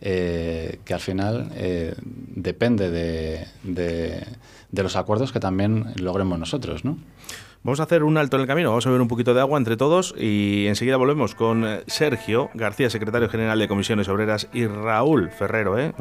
que 0.00 0.94
al 0.94 1.00
final 1.00 1.50
depende 2.34 2.90
de, 2.90 3.46
de 4.70 4.82
los 4.82 4.96
acuerdos 4.96 5.32
que 5.32 5.40
también 5.40 5.92
logremos 5.96 6.38
nosotros, 6.38 6.84
¿no? 6.84 6.98
Vamos 7.62 7.78
a 7.80 7.82
hacer 7.82 8.04
un 8.04 8.16
alto 8.16 8.36
en 8.36 8.42
el 8.42 8.48
camino, 8.48 8.70
vamos 8.70 8.86
a 8.86 8.88
beber 8.88 9.02
un 9.02 9.08
poquito 9.08 9.34
de 9.34 9.40
agua 9.40 9.58
entre 9.58 9.76
todos 9.76 10.14
y 10.16 10.66
enseguida 10.66 10.96
volvemos 10.96 11.34
con 11.34 11.66
eh, 11.66 11.82
Sergio 11.88 12.48
García, 12.54 12.88
secretario 12.88 13.28
general 13.28 13.58
de 13.58 13.68
Comisiones 13.68 14.08
Obreras, 14.08 14.48
y 14.54 14.66
Raúl 14.66 15.30
Ferrero, 15.30 15.78
¿eh? 15.78 15.92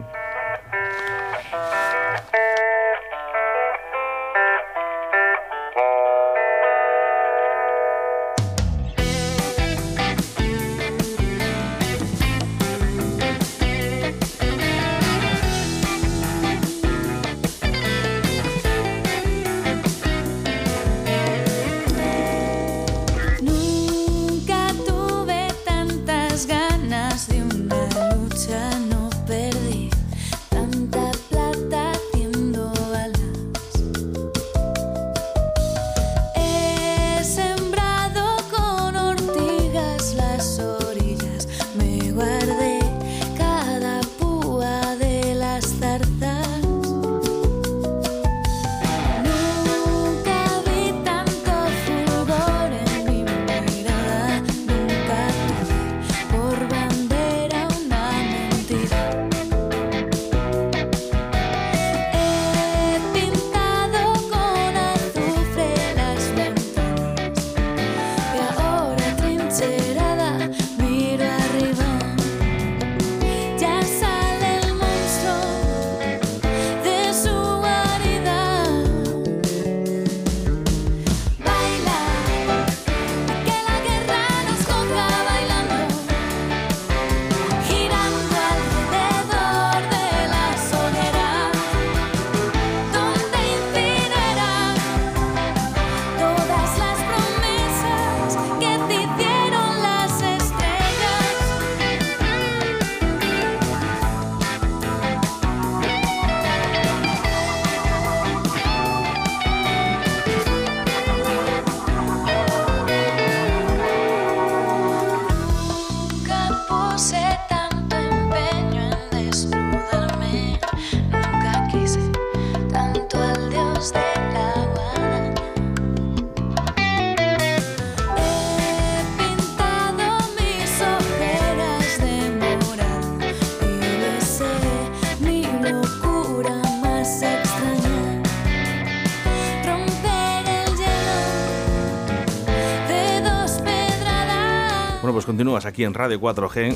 Aquí 145.65 145.83
en 145.83 145.93
Radio 145.93 146.19
4G 146.19 146.75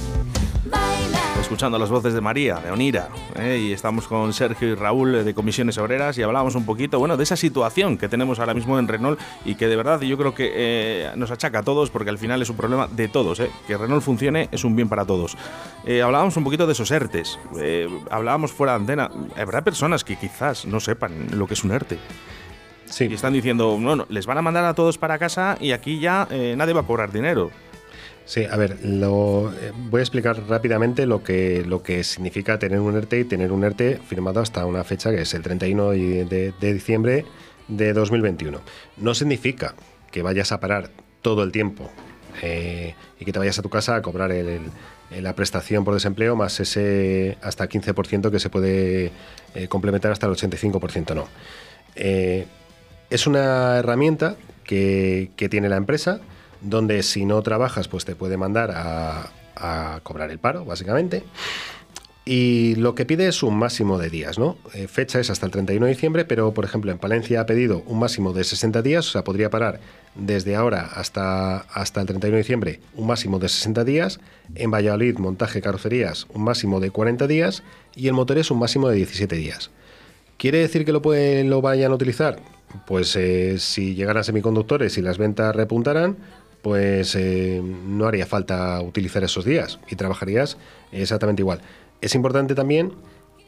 escuchando 1.43 1.77
las 1.77 1.89
voces 1.89 2.13
de 2.13 2.21
María, 2.21 2.55
de 2.55 2.71
Onira, 2.71 3.09
¿eh? 3.35 3.59
y 3.61 3.73
estamos 3.73 4.07
con 4.07 4.31
Sergio 4.31 4.69
y 4.69 4.75
Raúl 4.75 5.13
eh, 5.13 5.23
de 5.23 5.33
Comisiones 5.33 5.77
Obreras 5.77 6.17
y 6.17 6.23
hablábamos 6.23 6.55
un 6.55 6.65
poquito, 6.65 6.99
bueno, 6.99 7.17
de 7.17 7.23
esa 7.23 7.35
situación 7.35 7.97
que 7.97 8.07
tenemos 8.07 8.39
ahora 8.39 8.53
mismo 8.53 8.79
en 8.79 8.87
Renault 8.87 9.19
y 9.43 9.55
que 9.55 9.67
de 9.67 9.75
verdad 9.75 9.99
yo 10.01 10.17
creo 10.17 10.33
que 10.33 10.51
eh, 10.55 11.11
nos 11.15 11.31
achaca 11.31 11.59
a 11.59 11.63
todos 11.63 11.89
porque 11.89 12.09
al 12.09 12.17
final 12.17 12.41
es 12.41 12.49
un 12.49 12.55
problema 12.55 12.87
de 12.87 13.09
todos, 13.09 13.41
que 13.67 13.77
Renault 13.77 14.01
funcione 14.03 14.47
es 14.51 14.63
un 14.63 14.75
bien 14.75 14.87
para 14.87 15.05
todos. 15.05 15.37
hablábamos 16.03 16.37
un 16.37 16.45
poquito 16.45 16.65
de 16.65 16.71
esos 16.71 16.89
ERTES, 16.89 17.37
hablábamos 18.09 18.53
fuera 18.53 18.73
de 18.73 18.79
antena, 18.79 19.11
habrá 19.37 19.63
personas 19.63 20.05
que 20.05 20.15
quizás 20.15 20.65
no 20.65 20.79
sepan 20.79 21.27
lo 21.37 21.45
que 21.45 21.55
es 21.55 21.63
un 21.63 21.71
ERTE. 21.71 21.99
Sí. 22.85 23.07
Y 23.09 23.13
están 23.13 23.33
diciendo, 23.33 23.77
no, 23.79 23.95
no, 23.95 24.05
les 24.09 24.25
van 24.25 24.37
a 24.37 24.41
mandar 24.41 24.63
a 24.65 24.73
todos 24.73 24.97
para 24.97 25.19
casa 25.19 25.57
y 25.59 25.71
aquí 25.71 25.99
ya 25.99 26.27
nadie 26.55 26.73
va 26.73 26.81
a 26.81 26.87
cobrar 26.87 27.11
dinero. 27.11 27.51
Sí, 28.25 28.45
a 28.49 28.55
ver, 28.55 28.77
lo, 28.85 29.51
eh, 29.51 29.73
voy 29.75 29.99
a 29.99 30.03
explicar 30.03 30.41
rápidamente 30.47 31.05
lo 31.05 31.23
que, 31.23 31.63
lo 31.65 31.83
que 31.83 32.03
significa 32.05 32.57
tener 32.57 32.79
un 32.79 32.95
ERTE 32.95 33.19
y 33.19 33.23
tener 33.25 33.51
un 33.51 33.63
ERTE 33.65 33.99
firmado 34.07 34.39
hasta 34.39 34.65
una 34.65 34.83
fecha 34.85 35.11
que 35.11 35.21
es 35.21 35.33
el 35.33 35.41
31 35.41 35.89
de, 35.89 36.53
diciembre 36.59 37.25
de 37.67 37.91
2021. 37.91 38.61
No 38.97 39.13
significa 39.13 39.75
que 40.09 40.21
vayas 40.21 40.53
a 40.53 40.61
parar 40.61 40.89
todo 41.21 41.43
el 41.43 41.51
tiempo 41.51 41.89
eh, 42.41 42.95
y 43.19 43.25
que 43.25 43.33
te 43.33 43.39
vayas 43.39 43.59
a 43.59 43.61
tu 43.61 43.69
casa 43.69 43.95
a 43.95 44.01
cobrar 44.01 44.31
la 45.11 45.35
prestación 45.35 45.83
por 45.83 45.93
desempleo 45.93 46.35
más 46.35 46.59
ese 46.59 47.37
hasta 47.41 47.67
15% 47.67 48.31
que 48.31 48.39
se 48.39 48.49
puede 48.49 49.11
eh, 49.53 49.67
complementar 49.67 50.11
hasta 50.11 50.27
el 50.27 50.33
85% 50.33 51.13
no. 51.13 51.27
es 51.95 53.27
una 53.27 53.77
herramienta 53.77 54.37
que 54.65 55.47
tiene 55.49 55.69
la 55.69 55.77
empresa 55.77 56.21
donde 56.63 57.03
si 57.03 57.25
no 57.25 57.41
trabajas, 57.41 57.87
pues 57.87 58.05
te 58.05 58.15
puede 58.15 58.37
mandar 58.37 58.71
a, 58.73 59.29
cobrar 60.03 60.31
el 60.31 60.39
paro, 60.39 60.65
básicamente. 60.65 61.23
Y 62.25 62.75
lo 62.75 62.95
que 62.95 63.05
pide 63.05 63.27
es 63.27 63.43
un 63.43 63.57
máximo 63.57 63.97
de 63.97 64.09
días, 64.09 64.39
¿no? 64.39 64.57
Eh, 64.73 64.87
fecha 64.87 65.19
es 65.19 65.29
hasta 65.29 65.45
el 65.45 65.51
31 65.51 65.85
de 65.85 65.91
diciembre, 65.91 66.25
pero 66.25 66.53
por 66.53 66.63
ejemplo 66.63 66.91
en 66.91 66.97
Palencia 66.97 67.41
ha 67.41 67.45
pedido 67.45 67.83
un 67.85 67.99
máximo 67.99 68.33
de 68.33 68.45
60 68.45 68.81
días, 68.81 69.07
o 69.09 69.11
sea, 69.11 69.23
podría 69.25 69.49
parar 69.49 69.81
desde 70.15 70.55
ahora 70.55 70.89
hasta, 70.95 71.57
hasta 71.57 72.01
el 72.01 72.07
31 72.07 72.35
de 72.35 72.41
diciembre 72.43 72.79
un 72.95 73.07
máximo 73.07 73.39
de 73.39 73.49
60 73.49 73.83
días. 73.83 74.19
En 74.55 74.71
Valladolid, 74.71 75.17
montaje 75.17 75.61
carrocerías, 75.61 76.27
un 76.33 76.43
máximo 76.43 76.79
de 76.79 76.91
40 76.91 77.27
días. 77.27 77.63
Y 77.95 78.07
el 78.07 78.13
motor 78.13 78.37
es 78.37 78.51
un 78.51 78.59
máximo 78.59 78.89
de 78.89 78.95
17 78.95 79.35
días. 79.35 79.69
¿Quiere 80.37 80.59
decir 80.59 80.85
que 80.85 80.91
lo, 80.91 81.01
pueden, 81.01 81.49
lo 81.49 81.61
vayan 81.61 81.91
a 81.91 81.95
utilizar? 81.95 82.39
Pues 82.87 83.15
eh, 83.15 83.59
si 83.59 83.95
llegaran 83.95 84.23
semiconductores 84.23 84.97
y 84.97 85.01
las 85.01 85.17
ventas 85.17 85.55
repuntaran, 85.55 86.17
pues 86.63 87.13
eh, 87.15 87.61
no 87.61 88.07
haría 88.07 88.25
falta 88.25 88.81
utilizar 88.81 89.21
esos 89.23 89.43
días 89.43 89.79
y 89.89 89.97
trabajarías 89.97 90.57
exactamente 90.93 91.41
igual. 91.41 91.59
Es 92.01 92.15
importante 92.15 92.55
también 92.55 92.93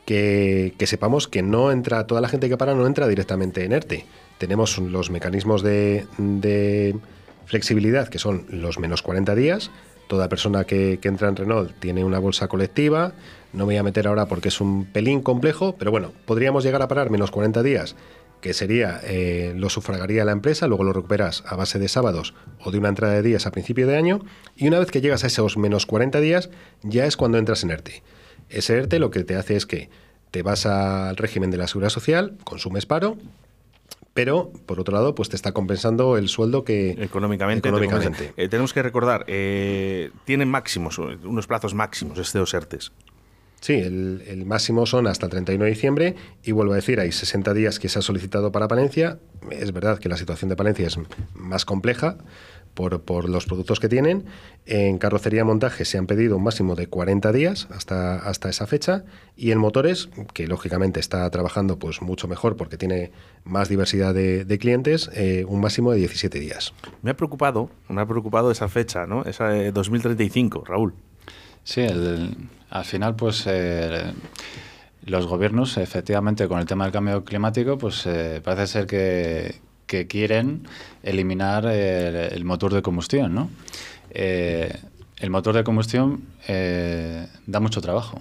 que, 0.05 0.75
sepamos 0.85 1.29
que 1.29 1.41
no 1.41 1.71
entra, 1.71 2.05
toda 2.07 2.19
la 2.19 2.27
gente 2.27 2.49
que 2.49 2.57
para 2.57 2.75
no 2.75 2.85
entra 2.85 3.07
directamente 3.07 3.63
en 3.63 3.71
ERTE. 3.71 4.05
Tenemos 4.37 4.77
los 4.77 5.09
mecanismos 5.09 5.63
de, 5.63 6.05
flexibilidad 7.45 8.09
que 8.09 8.19
son 8.19 8.45
los 8.49 8.79
menos 8.79 9.01
40 9.01 9.33
días. 9.33 9.71
Toda 10.07 10.27
persona 10.27 10.65
que, 10.65 10.99
que 11.01 11.07
entra 11.07 11.29
en 11.29 11.37
Renault 11.37 11.71
tiene 11.79 12.03
una 12.03 12.19
bolsa 12.19 12.49
colectiva. 12.49 13.13
No 13.53 13.59
me 13.59 13.73
voy 13.73 13.77
a 13.77 13.83
meter 13.83 14.09
ahora 14.09 14.25
porque 14.25 14.49
es 14.49 14.59
un 14.59 14.85
pelín 14.85 15.21
complejo, 15.21 15.75
pero 15.79 15.89
bueno, 15.89 16.11
podríamos 16.25 16.65
llegar 16.65 16.81
a 16.81 16.89
parar 16.89 17.09
menos 17.09 17.31
40 17.31 17.63
días 17.63 17.95
que 18.45 18.53
sería, 18.53 19.01
eh, 19.03 19.53
lo 19.57 19.71
sufragaría 19.71 20.23
la 20.23 20.31
empresa, 20.31 20.67
luego 20.67 20.83
lo 20.83 20.93
recuperas 20.93 21.43
a 21.47 21.55
base 21.55 21.79
de 21.79 21.87
sábados 21.87 22.35
o 22.59 22.69
de 22.69 22.77
una 22.77 22.89
entrada 22.89 23.15
de 23.15 23.23
días 23.23 23.47
a 23.47 23.51
principio 23.51 23.87
de 23.87 23.97
año, 23.97 24.19
y 24.55 24.67
una 24.67 24.77
vez 24.77 24.91
que 24.91 25.01
llegas 25.01 25.23
a 25.23 25.27
esos 25.27 25.57
menos 25.57 25.87
40 25.87 26.19
días, 26.19 26.51
ya 26.83 27.07
es 27.07 27.17
cuando 27.17 27.39
entras 27.39 27.63
en 27.63 27.71
ERTE. 27.71 28.03
Ese 28.49 28.77
ERTE 28.77 28.99
lo 28.99 29.09
que 29.09 29.23
te 29.23 29.35
hace 29.35 29.55
es 29.55 29.65
que 29.65 29.89
te 30.29 30.43
vas 30.43 30.67
al 30.67 31.17
régimen 31.17 31.49
de 31.49 31.57
la 31.57 31.65
seguridad 31.65 31.89
social, 31.89 32.37
consumes 32.43 32.85
paro, 32.85 33.17
pero 34.13 34.51
por 34.67 34.79
otro 34.79 34.93
lado, 34.93 35.15
pues 35.15 35.29
te 35.29 35.35
está 35.35 35.51
compensando 35.51 36.15
el 36.15 36.29
sueldo 36.29 36.63
que 36.63 36.91
económicamente. 37.67 37.67
Eh, 38.37 38.47
tenemos 38.47 38.73
que 38.73 38.83
recordar, 38.83 39.25
eh, 39.25 40.11
tienen 40.25 40.49
máximos, 40.49 40.99
unos 40.99 41.47
plazos 41.47 41.73
máximos 41.73 42.19
estos 42.19 42.53
ERTES. 42.53 42.91
Sí, 43.65 43.73
el, 43.73 44.43
máximo 44.45 44.85
son 44.85 45.07
hasta 45.07 45.25
el 45.25 45.31
31 45.31 45.63
de 45.63 45.71
diciembre 45.71 46.15
y 46.43 46.51
vuelvo 46.51 46.73
a 46.73 46.75
decir, 46.75 46.99
hay 46.99 47.11
60 47.11 47.51
días 47.55 47.79
que 47.79 47.89
se 47.89 47.97
ha 47.97 48.03
solicitado 48.03 48.51
para 48.51 48.67
Palencia. 48.67 49.17
Es 49.49 49.73
verdad 49.73 49.97
que 49.97 50.07
la 50.07 50.17
situación 50.17 50.49
de 50.49 50.55
Palencia 50.55 50.85
es 50.85 50.99
más 51.33 51.65
compleja 51.65 52.15
por, 52.75 53.27
los 53.27 53.47
productos 53.47 53.79
que 53.79 53.89
tienen. 53.89 54.25
En 54.67 54.99
carrocería 54.99 55.43
montaje 55.45 55.83
se 55.83 55.97
han 55.97 56.05
pedido 56.05 56.37
un 56.37 56.43
máximo 56.43 56.75
de 56.75 56.85
40 56.85 57.31
días 57.31 57.67
hasta, 57.71 58.17
hasta 58.17 58.49
esa 58.49 58.67
fecha 58.67 59.03
y 59.35 59.49
en 59.49 59.57
motores, 59.57 60.09
que 60.35 60.45
lógicamente 60.45 60.99
está 60.99 61.27
trabajando 61.31 61.79
pues 61.79 62.03
mucho 62.03 62.27
mejor 62.27 62.57
porque 62.57 62.77
tiene 62.77 63.09
más 63.45 63.67
diversidad 63.67 64.13
de, 64.13 64.57
clientes, 64.59 65.09
eh, 65.15 65.43
un 65.47 65.59
máximo 65.59 65.91
de 65.91 65.97
17 65.97 66.39
días. 66.39 66.75
Me 67.01 67.09
ha 67.09 67.17
preocupado, 67.17 67.71
me 67.89 67.99
ha 67.99 68.05
preocupado 68.05 68.51
esa 68.51 68.67
fecha, 68.67 69.07
¿no? 69.07 69.23
Esa 69.23 69.49
de 69.49 69.71
2035, 69.71 70.65
Raúl. 70.67 70.93
Sí, 71.63 71.81
al 72.75 72.83
final, 72.83 73.15
pues 73.15 73.45
eh, 73.47 74.11
los 75.05 75.27
gobiernos, 75.27 75.77
efectivamente, 75.77 76.49
con 76.49 76.59
el 76.59 76.65
tema 76.65 76.83
del 76.83 76.91
cambio 76.91 77.23
climático, 77.23 77.77
pues 77.77 78.05
eh, 78.05 78.41
parece 78.43 78.67
ser 78.67 78.85
que, 78.85 79.63
quieren 80.09 80.67
eliminar 81.03 81.65
el, 81.67 82.43
motor 82.43 82.73
de 82.73 82.81
combustión, 82.81 83.33
¿no? 83.33 83.49
Eh, 84.09 84.77
el 85.19 85.29
motor 85.29 85.55
de 85.55 85.63
combustión 85.63 86.25
da 87.47 87.59
mucho 87.61 87.79
trabajo. 87.79 88.19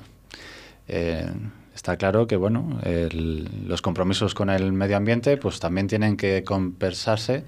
está 0.86 1.96
claro 1.96 2.28
que, 2.28 2.36
bueno, 2.36 2.78
los 3.66 3.82
compromisos 3.82 4.34
con 4.34 4.50
el 4.50 4.72
medio 4.72 4.96
ambiente, 4.96 5.36
pues 5.36 5.58
también 5.58 5.88
tienen 5.88 6.16
que 6.16 6.44
compensarse 6.44 7.42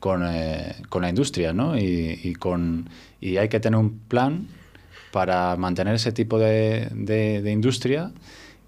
con, 0.00 0.20
la 0.20 1.08
industria, 1.08 1.54
¿no? 1.54 1.78
Y, 1.78 2.34
con, 2.38 2.90
y 3.22 3.38
hay 3.38 3.48
que 3.48 3.58
tener 3.58 3.80
un 3.80 4.00
plan 4.00 4.48
para 5.12 5.54
mantener 5.56 5.94
ese 5.94 6.10
tipo 6.10 6.38
de, 6.38 6.88
de, 6.90 7.52
industria 7.52 8.10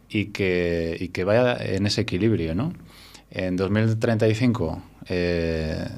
y 0.08 0.26
que, 0.26 0.96
y 1.00 1.08
que, 1.08 1.24
vaya 1.24 1.56
en 1.56 1.86
ese 1.86 2.02
equilibrio. 2.02 2.54
¿no? 2.54 2.72
En 3.30 3.56
2035, 3.56 4.82
eh, 5.08 5.88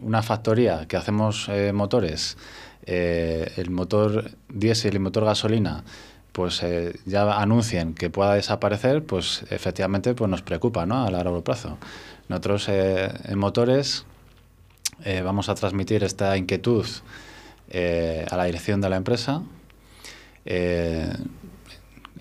una 0.00 0.22
factoría 0.22 0.88
que 0.88 0.96
hacemos 0.96 1.48
eh, 1.50 1.72
motores, 1.72 2.38
eh, 2.86 3.52
el 3.56 3.70
motor 3.70 4.30
diésel 4.48 4.94
y 4.94 4.96
el 4.96 5.02
motor 5.02 5.26
gasolina, 5.26 5.84
pues 6.32 6.64
ya 7.04 7.40
anuncien 7.40 7.92
que 7.92 8.08
pueda 8.08 8.34
desaparecer, 8.34 9.04
pues 9.04 9.44
efectivamente 9.50 10.14
pues 10.14 10.30
nos 10.30 10.42
preocupa 10.42 10.86
¿no? 10.86 11.04
a 11.04 11.10
largo 11.10 11.44
plazo. 11.44 11.76
Nosotros 12.28 12.68
en 12.68 13.38
motores 13.38 14.06
vamos 15.24 15.48
a 15.48 15.56
transmitir 15.56 16.04
esta 16.04 16.36
inquietud 16.36 16.86
eh, 17.70 18.26
a 18.28 18.36
la 18.36 18.44
dirección 18.44 18.80
de 18.80 18.88
la 18.88 18.96
empresa. 18.96 19.42
Eh, 20.44 21.12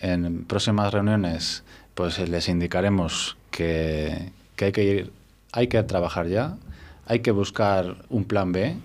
en 0.01 0.45
próximas 0.45 0.93
reuniones 0.93 1.63
pues 1.93 2.19
les 2.19 2.47
indicaremos 2.47 3.35
que, 3.51 4.31
hay 4.59 4.71
que 4.71 4.83
ir, 4.83 5.11
hay 5.51 5.67
que 5.67 5.81
trabajar 5.83 6.27
ya, 6.27 6.55
hay 7.05 7.19
que 7.19 7.31
buscar 7.31 7.97
un 8.09 8.25
plan 8.25 8.51
B. 8.51 8.77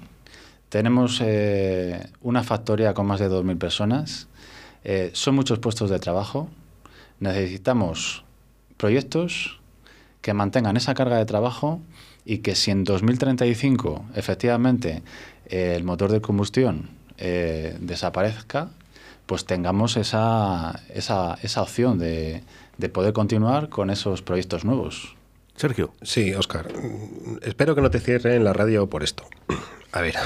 Tenemos 0.69 1.21
eh, 1.23 2.09
una 2.23 2.43
factoría 2.43 2.95
con 2.95 3.07
más 3.07 3.21
de 3.21 3.31
2.000 3.31 3.59
personas, 3.59 4.29
son 5.13 5.35
muchos 5.35 5.61
puestos 5.61 5.89
de 5.89 5.99
trabajo, 5.99 6.49
necesitamos 7.21 8.25
proyectos 8.77 9.61
que 10.21 10.35
mantengan 10.35 10.77
esa 10.77 10.95
carga 10.95 11.19
de 11.19 11.27
trabajo 11.27 11.81
y 12.25 12.39
que 12.39 12.55
si 12.55 12.71
en 12.71 12.85
2035 12.85 14.07
efectivamente 14.15 15.03
el 15.47 15.85
motor 15.85 16.11
de 16.11 16.21
combustión 16.21 16.91
eh, 17.19 17.77
desaparezca, 17.81 18.71
pues 19.27 19.45
tengamos 19.45 19.97
esa, 19.97 20.83
esa, 20.93 21.39
esa 21.43 21.63
opción 21.63 21.99
de, 21.99 22.43
de, 22.79 22.89
poder 22.89 23.13
continuar 23.13 23.69
con 23.69 23.91
esos 23.91 24.23
proyectos 24.23 24.65
nuevos. 24.65 25.17
Sergio. 25.57 25.95
Sí, 26.03 26.35
Oscar. 26.35 26.69
Espero 27.43 27.75
que 27.75 27.81
no 27.81 27.91
te 27.91 28.01
cierre 28.01 28.35
en 28.35 28.45
la 28.45 28.53
radio 28.53 28.89
por 28.91 29.05
esto. 29.05 29.25
A 29.93 30.01
ver. 30.01 30.17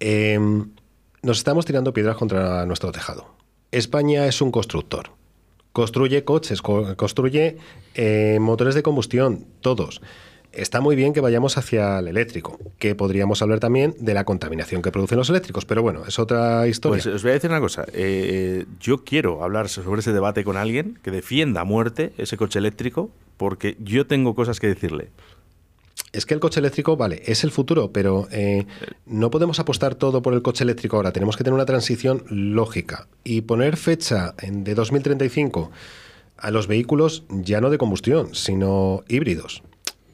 Em, 0.00 0.70
nos 1.22 1.38
estamos 1.38 1.66
tirando 1.66 1.92
piedras 1.92 2.16
contra 2.16 2.64
nuestro 2.66 2.90
tejado. 2.90 3.34
España 3.70 4.26
es 4.26 4.40
un 4.40 4.50
constructor. 4.50 5.10
Construye 5.72 6.24
coches, 6.24 6.60
construye 6.60 7.58
eh, 7.94 8.38
motores 8.40 8.74
de 8.74 8.82
combustión, 8.82 9.46
todos 9.60 10.02
está 10.52 10.80
muy 10.80 10.96
bien 10.96 11.12
que 11.12 11.20
vayamos 11.20 11.56
hacia 11.58 11.98
el 11.98 12.08
eléctrico, 12.08 12.58
que 12.78 12.94
podríamos 12.94 13.42
hablar 13.42 13.60
también 13.60 13.94
de 13.98 14.14
la 14.14 14.24
contaminación 14.24 14.82
que 14.82 14.90
producen 14.90 15.18
los 15.18 15.30
eléctricos, 15.30 15.64
pero 15.64 15.82
bueno, 15.82 16.02
es 16.06 16.18
otra 16.18 16.66
historia. 16.66 17.02
Pues 17.02 17.14
os 17.14 17.22
voy 17.22 17.30
a 17.30 17.34
decir 17.34 17.50
una 17.50 17.60
cosa, 17.60 17.84
eh, 17.92 18.66
yo 18.80 19.04
quiero 19.04 19.42
hablar 19.42 19.68
sobre 19.68 20.00
ese 20.00 20.12
debate 20.12 20.44
con 20.44 20.56
alguien 20.56 20.98
que 21.02 21.10
defienda 21.10 21.62
a 21.62 21.64
muerte 21.64 22.12
ese 22.18 22.36
coche 22.36 22.58
eléctrico, 22.58 23.10
porque 23.36 23.76
yo 23.80 24.06
tengo 24.06 24.34
cosas 24.34 24.60
que 24.60 24.68
decirle. 24.68 25.08
es 26.12 26.26
que 26.26 26.34
el 26.34 26.40
coche 26.40 26.60
eléctrico, 26.60 26.96
vale, 26.96 27.22
es 27.26 27.42
el 27.44 27.50
futuro, 27.50 27.90
pero 27.92 28.28
eh, 28.30 28.66
no 29.06 29.30
podemos 29.30 29.58
apostar 29.58 29.94
todo 29.94 30.22
por 30.22 30.34
el 30.34 30.42
coche 30.42 30.64
eléctrico 30.64 30.96
ahora. 30.96 31.12
Tenemos 31.12 31.36
que 31.36 31.44
tener 31.44 31.54
una 31.54 31.66
transición 31.66 32.24
lógica 32.28 33.08
y 33.24 33.42
poner 33.42 33.76
fecha 33.76 34.34
de 34.42 34.74
2035 34.74 35.70
a 36.36 36.50
los 36.50 36.66
vehículos 36.66 37.24
ya 37.30 37.60
no 37.60 37.70
de 37.70 37.78
combustión, 37.78 38.34
sino 38.34 39.04
híbridos. 39.08 39.62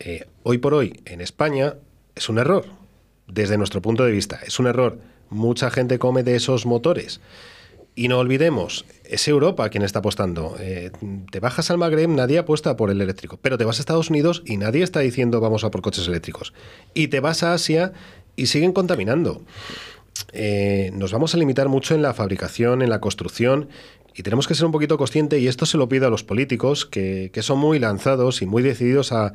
Eh, 0.01 0.27
hoy 0.43 0.59
por 0.59 0.75
hoy, 0.75 1.01
en 1.05 1.21
España, 1.21 1.75
es 2.15 2.29
un 2.29 2.39
error, 2.39 2.67
desde 3.27 3.59
nuestro 3.59 3.83
punto 3.83 4.05
de 4.05 4.13
vista, 4.13 4.41
es 4.47 4.59
un 4.59 4.67
error. 4.67 4.99
Mucha 5.31 5.71
gente 5.71 5.99
come 5.99 6.23
de 6.23 6.37
esos 6.37 6.67
motores. 6.67 7.21
Y 7.95 8.07
no 8.07 8.19
olvidemos, 8.19 8.85
es 9.05 9.27
Europa 9.27 9.69
quien 9.71 9.83
está 9.83 9.99
apostando. 9.99 10.57
Eh, 10.61 10.93
te 11.33 11.41
bajas 11.41 11.71
al 11.71 11.79
Magreb, 11.79 12.09
nadie 12.11 12.39
apuesta 12.39 12.77
por 12.77 12.91
el 12.91 13.01
eléctrico, 13.01 13.41
pero 13.43 13.59
te 13.59 13.65
vas 13.65 13.79
a 13.79 13.81
Estados 13.81 14.09
Unidos 14.09 14.43
y 14.47 14.57
nadie 14.57 14.85
está 14.85 15.01
diciendo 15.01 15.41
vamos 15.41 15.65
a 15.65 15.73
por 15.73 15.83
coches 15.83 16.07
eléctricos. 16.07 16.53
Y 16.95 17.09
te 17.09 17.19
vas 17.19 17.43
a 17.43 17.55
Asia 17.55 17.93
y 18.37 18.47
siguen 18.47 18.73
contaminando. 18.73 19.43
Eh, 20.33 20.91
nos 20.95 21.13
vamos 21.13 21.35
a 21.35 21.39
limitar 21.39 21.69
mucho 21.69 21.95
en 21.95 22.03
la 22.03 22.15
fabricación, 22.15 22.83
en 22.83 22.91
la 22.91 23.01
construcción 23.01 23.69
y 24.19 24.23
tenemos 24.25 24.49
que 24.49 24.57
ser 24.57 24.67
un 24.67 24.73
poquito 24.73 24.99
conscientes, 24.99 25.41
y 25.41 25.47
esto 25.47 25.65
se 25.65 25.79
lo 25.79 25.89
pido 25.89 26.09
a 26.09 26.11
los 26.11 26.25
políticos, 26.25 26.87
que, 26.87 27.31
son 27.41 27.61
muy 27.61 27.79
lanzados 27.79 28.43
y 28.43 28.47
muy 28.47 28.65
decididos 28.65 29.13
a, 29.13 29.33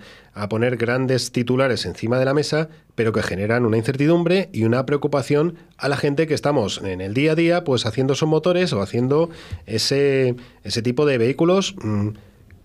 poner 0.50 0.76
grandes 0.76 1.32
titulares 1.32 1.86
encima 1.86 2.20
de 2.20 2.26
la 2.26 2.34
mesa, 2.34 2.68
pero 2.94 3.14
que 3.14 3.24
generan 3.24 3.66
una 3.66 3.78
incertidumbre 3.78 4.50
y 4.52 4.66
una 4.66 4.86
preocupación 4.86 5.56
a 5.78 5.88
la 5.88 5.96
gente 5.96 6.28
que 6.28 6.34
estamos 6.34 6.82
en 6.84 7.00
el 7.00 7.14
día 7.14 7.32
a 7.32 7.36
día, 7.36 7.64
pues 7.64 7.86
haciendo 7.86 8.12
esos 8.12 8.28
motores 8.28 8.74
o 8.74 8.82
haciendo 8.82 9.30
ese, 9.68 10.36
ese 10.66 10.82
tipo 10.82 11.06
de 11.06 11.18
vehículos. 11.18 11.76
Mm, 11.82 12.10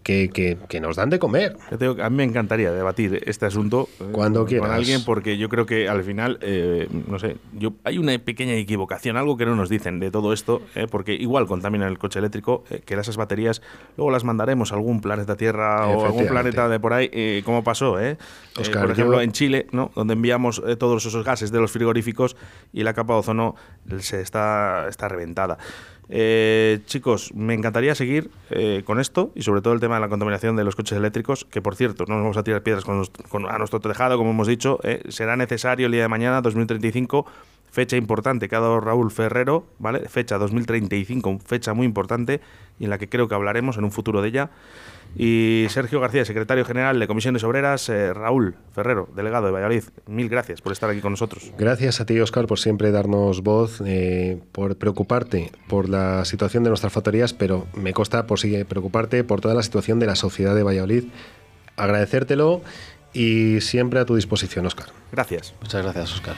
que, 0.02 0.80
nos 0.80 0.96
dan 0.96 1.10
de 1.10 1.18
comer. 1.18 1.56
a 2.02 2.10
mí 2.10 2.16
me 2.16 2.24
encantaría 2.24 2.72
debatir 2.72 3.22
este 3.26 3.46
asunto 3.46 3.88
eh, 4.00 4.04
Cuando 4.12 4.46
con 4.46 4.70
alguien 4.70 5.04
porque 5.04 5.36
yo 5.36 5.48
creo 5.48 5.66
que 5.66 5.88
al 5.88 6.02
final, 6.02 6.38
eh, 6.40 6.88
no 7.08 7.18
sé, 7.18 7.36
yo, 7.52 7.74
hay 7.84 7.98
una 7.98 8.18
pequeña 8.18 8.54
equivocación, 8.54 9.16
algo 9.16 9.36
que 9.36 9.44
no 9.44 9.54
nos 9.54 9.68
dicen 9.68 10.00
de 10.00 10.10
todo 10.10 10.32
esto, 10.32 10.62
eh, 10.74 10.86
porque 10.90 11.14
igual 11.14 11.46
contaminan 11.46 11.88
el 11.88 11.98
coche 11.98 12.18
eléctrico, 12.18 12.64
que 12.84 12.94
esas 12.94 13.16
baterías 13.16 13.62
luego 13.96 14.10
las 14.10 14.24
mandaremos 14.24 14.72
a 14.72 14.74
algún 14.74 15.00
planeta 15.00 15.36
Tierra 15.36 15.86
o 15.86 16.04
algún 16.04 16.26
planeta 16.26 16.68
de 16.68 16.80
por 16.80 16.92
ahí, 16.92 17.42
como 17.42 17.62
pasó, 17.62 18.00
eh, 18.00 18.16
por 18.54 18.90
ejemplo, 18.90 19.20
en 19.20 19.32
Chile, 19.32 19.66
¿no? 19.72 19.92
donde 19.94 20.14
enviamos 20.14 20.60
todos 20.78 21.06
esos 21.06 21.24
gases 21.24 21.52
de 21.52 21.60
los 21.60 21.70
frigoríficos 21.70 22.36
y 22.72 22.82
la 22.82 22.92
capa 22.94 23.12
de 23.12 23.20
ozono 23.20 23.54
se 24.00 24.20
está, 24.20 24.86
está 24.88 25.08
reventada. 25.08 25.58
Eh, 26.10 26.80
chicos, 26.86 27.34
me 27.34 27.52
encantaría 27.52 27.94
seguir 27.94 28.30
eh, 28.50 28.82
con 28.84 28.98
esto 28.98 29.30
y 29.34 29.42
sobre 29.42 29.60
todo 29.60 29.74
el 29.74 29.80
tema 29.80 29.96
de 29.96 30.00
la 30.00 30.08
contaminación 30.08 30.56
de 30.56 30.64
los 30.64 30.74
coches 30.74 30.96
eléctricos, 30.96 31.44
que 31.44 31.60
por 31.60 31.76
cierto, 31.76 32.04
no 32.08 32.14
nos 32.14 32.22
vamos 32.22 32.36
a 32.38 32.44
tirar 32.44 32.62
piedras 32.62 32.84
con, 32.84 33.04
a 33.48 33.58
nuestro 33.58 33.80
tejado, 33.80 34.16
como 34.16 34.30
hemos 34.30 34.46
dicho, 34.46 34.78
eh, 34.84 35.02
será 35.08 35.36
necesario 35.36 35.86
el 35.86 35.92
día 35.92 36.02
de 36.02 36.08
mañana, 36.08 36.40
2035, 36.40 37.26
fecha 37.70 37.96
importante 37.96 38.48
que 38.48 38.56
ha 38.56 38.60
dado 38.60 38.80
Raúl 38.80 39.10
Ferrero, 39.10 39.66
¿vale? 39.78 40.08
Fecha 40.08 40.38
2035, 40.38 41.40
fecha 41.44 41.74
muy 41.74 41.86
importante 41.86 42.40
y 42.78 42.84
en 42.84 42.90
la 42.90 42.98
que 42.98 43.08
creo 43.08 43.28
que 43.28 43.34
hablaremos 43.34 43.76
en 43.76 43.84
un 43.84 43.92
futuro 43.92 44.22
de 44.22 44.28
ella. 44.28 44.50
Y 45.16 45.66
Sergio 45.70 46.00
García, 46.00 46.24
secretario 46.24 46.64
general 46.64 46.98
de 47.00 47.06
Comisiones 47.06 47.42
Obreras, 47.42 47.88
eh, 47.88 48.12
Raúl 48.14 48.54
Ferrero, 48.72 49.08
delegado 49.16 49.46
de 49.46 49.52
Valladolid, 49.52 49.84
mil 50.06 50.28
gracias 50.28 50.60
por 50.60 50.72
estar 50.72 50.88
aquí 50.90 51.00
con 51.00 51.12
nosotros. 51.12 51.52
Gracias 51.58 52.00
a 52.00 52.06
ti, 52.06 52.20
Oscar, 52.20 52.46
por 52.46 52.58
siempre 52.58 52.90
darnos 52.90 53.42
voz, 53.42 53.82
eh, 53.84 54.40
por 54.52 54.76
preocuparte 54.76 55.50
por 55.66 55.88
la 55.88 56.24
situación 56.24 56.62
de 56.62 56.70
nuestras 56.70 56.92
factorías, 56.92 57.32
pero 57.32 57.66
me 57.74 57.92
consta 57.92 58.26
por 58.26 58.38
sí, 58.38 58.62
preocuparte 58.64 59.24
por 59.24 59.40
toda 59.40 59.54
la 59.54 59.62
situación 59.62 59.98
de 59.98 60.06
la 60.06 60.14
sociedad 60.14 60.54
de 60.54 60.62
Valladolid. 60.62 61.04
Agradecértelo 61.76 62.62
y 63.12 63.60
siempre 63.60 64.00
a 64.00 64.04
tu 64.04 64.14
disposición, 64.14 64.66
Oscar. 64.66 64.86
Gracias. 65.12 65.54
Muchas 65.60 65.82
gracias, 65.82 66.14
Oscar. 66.14 66.36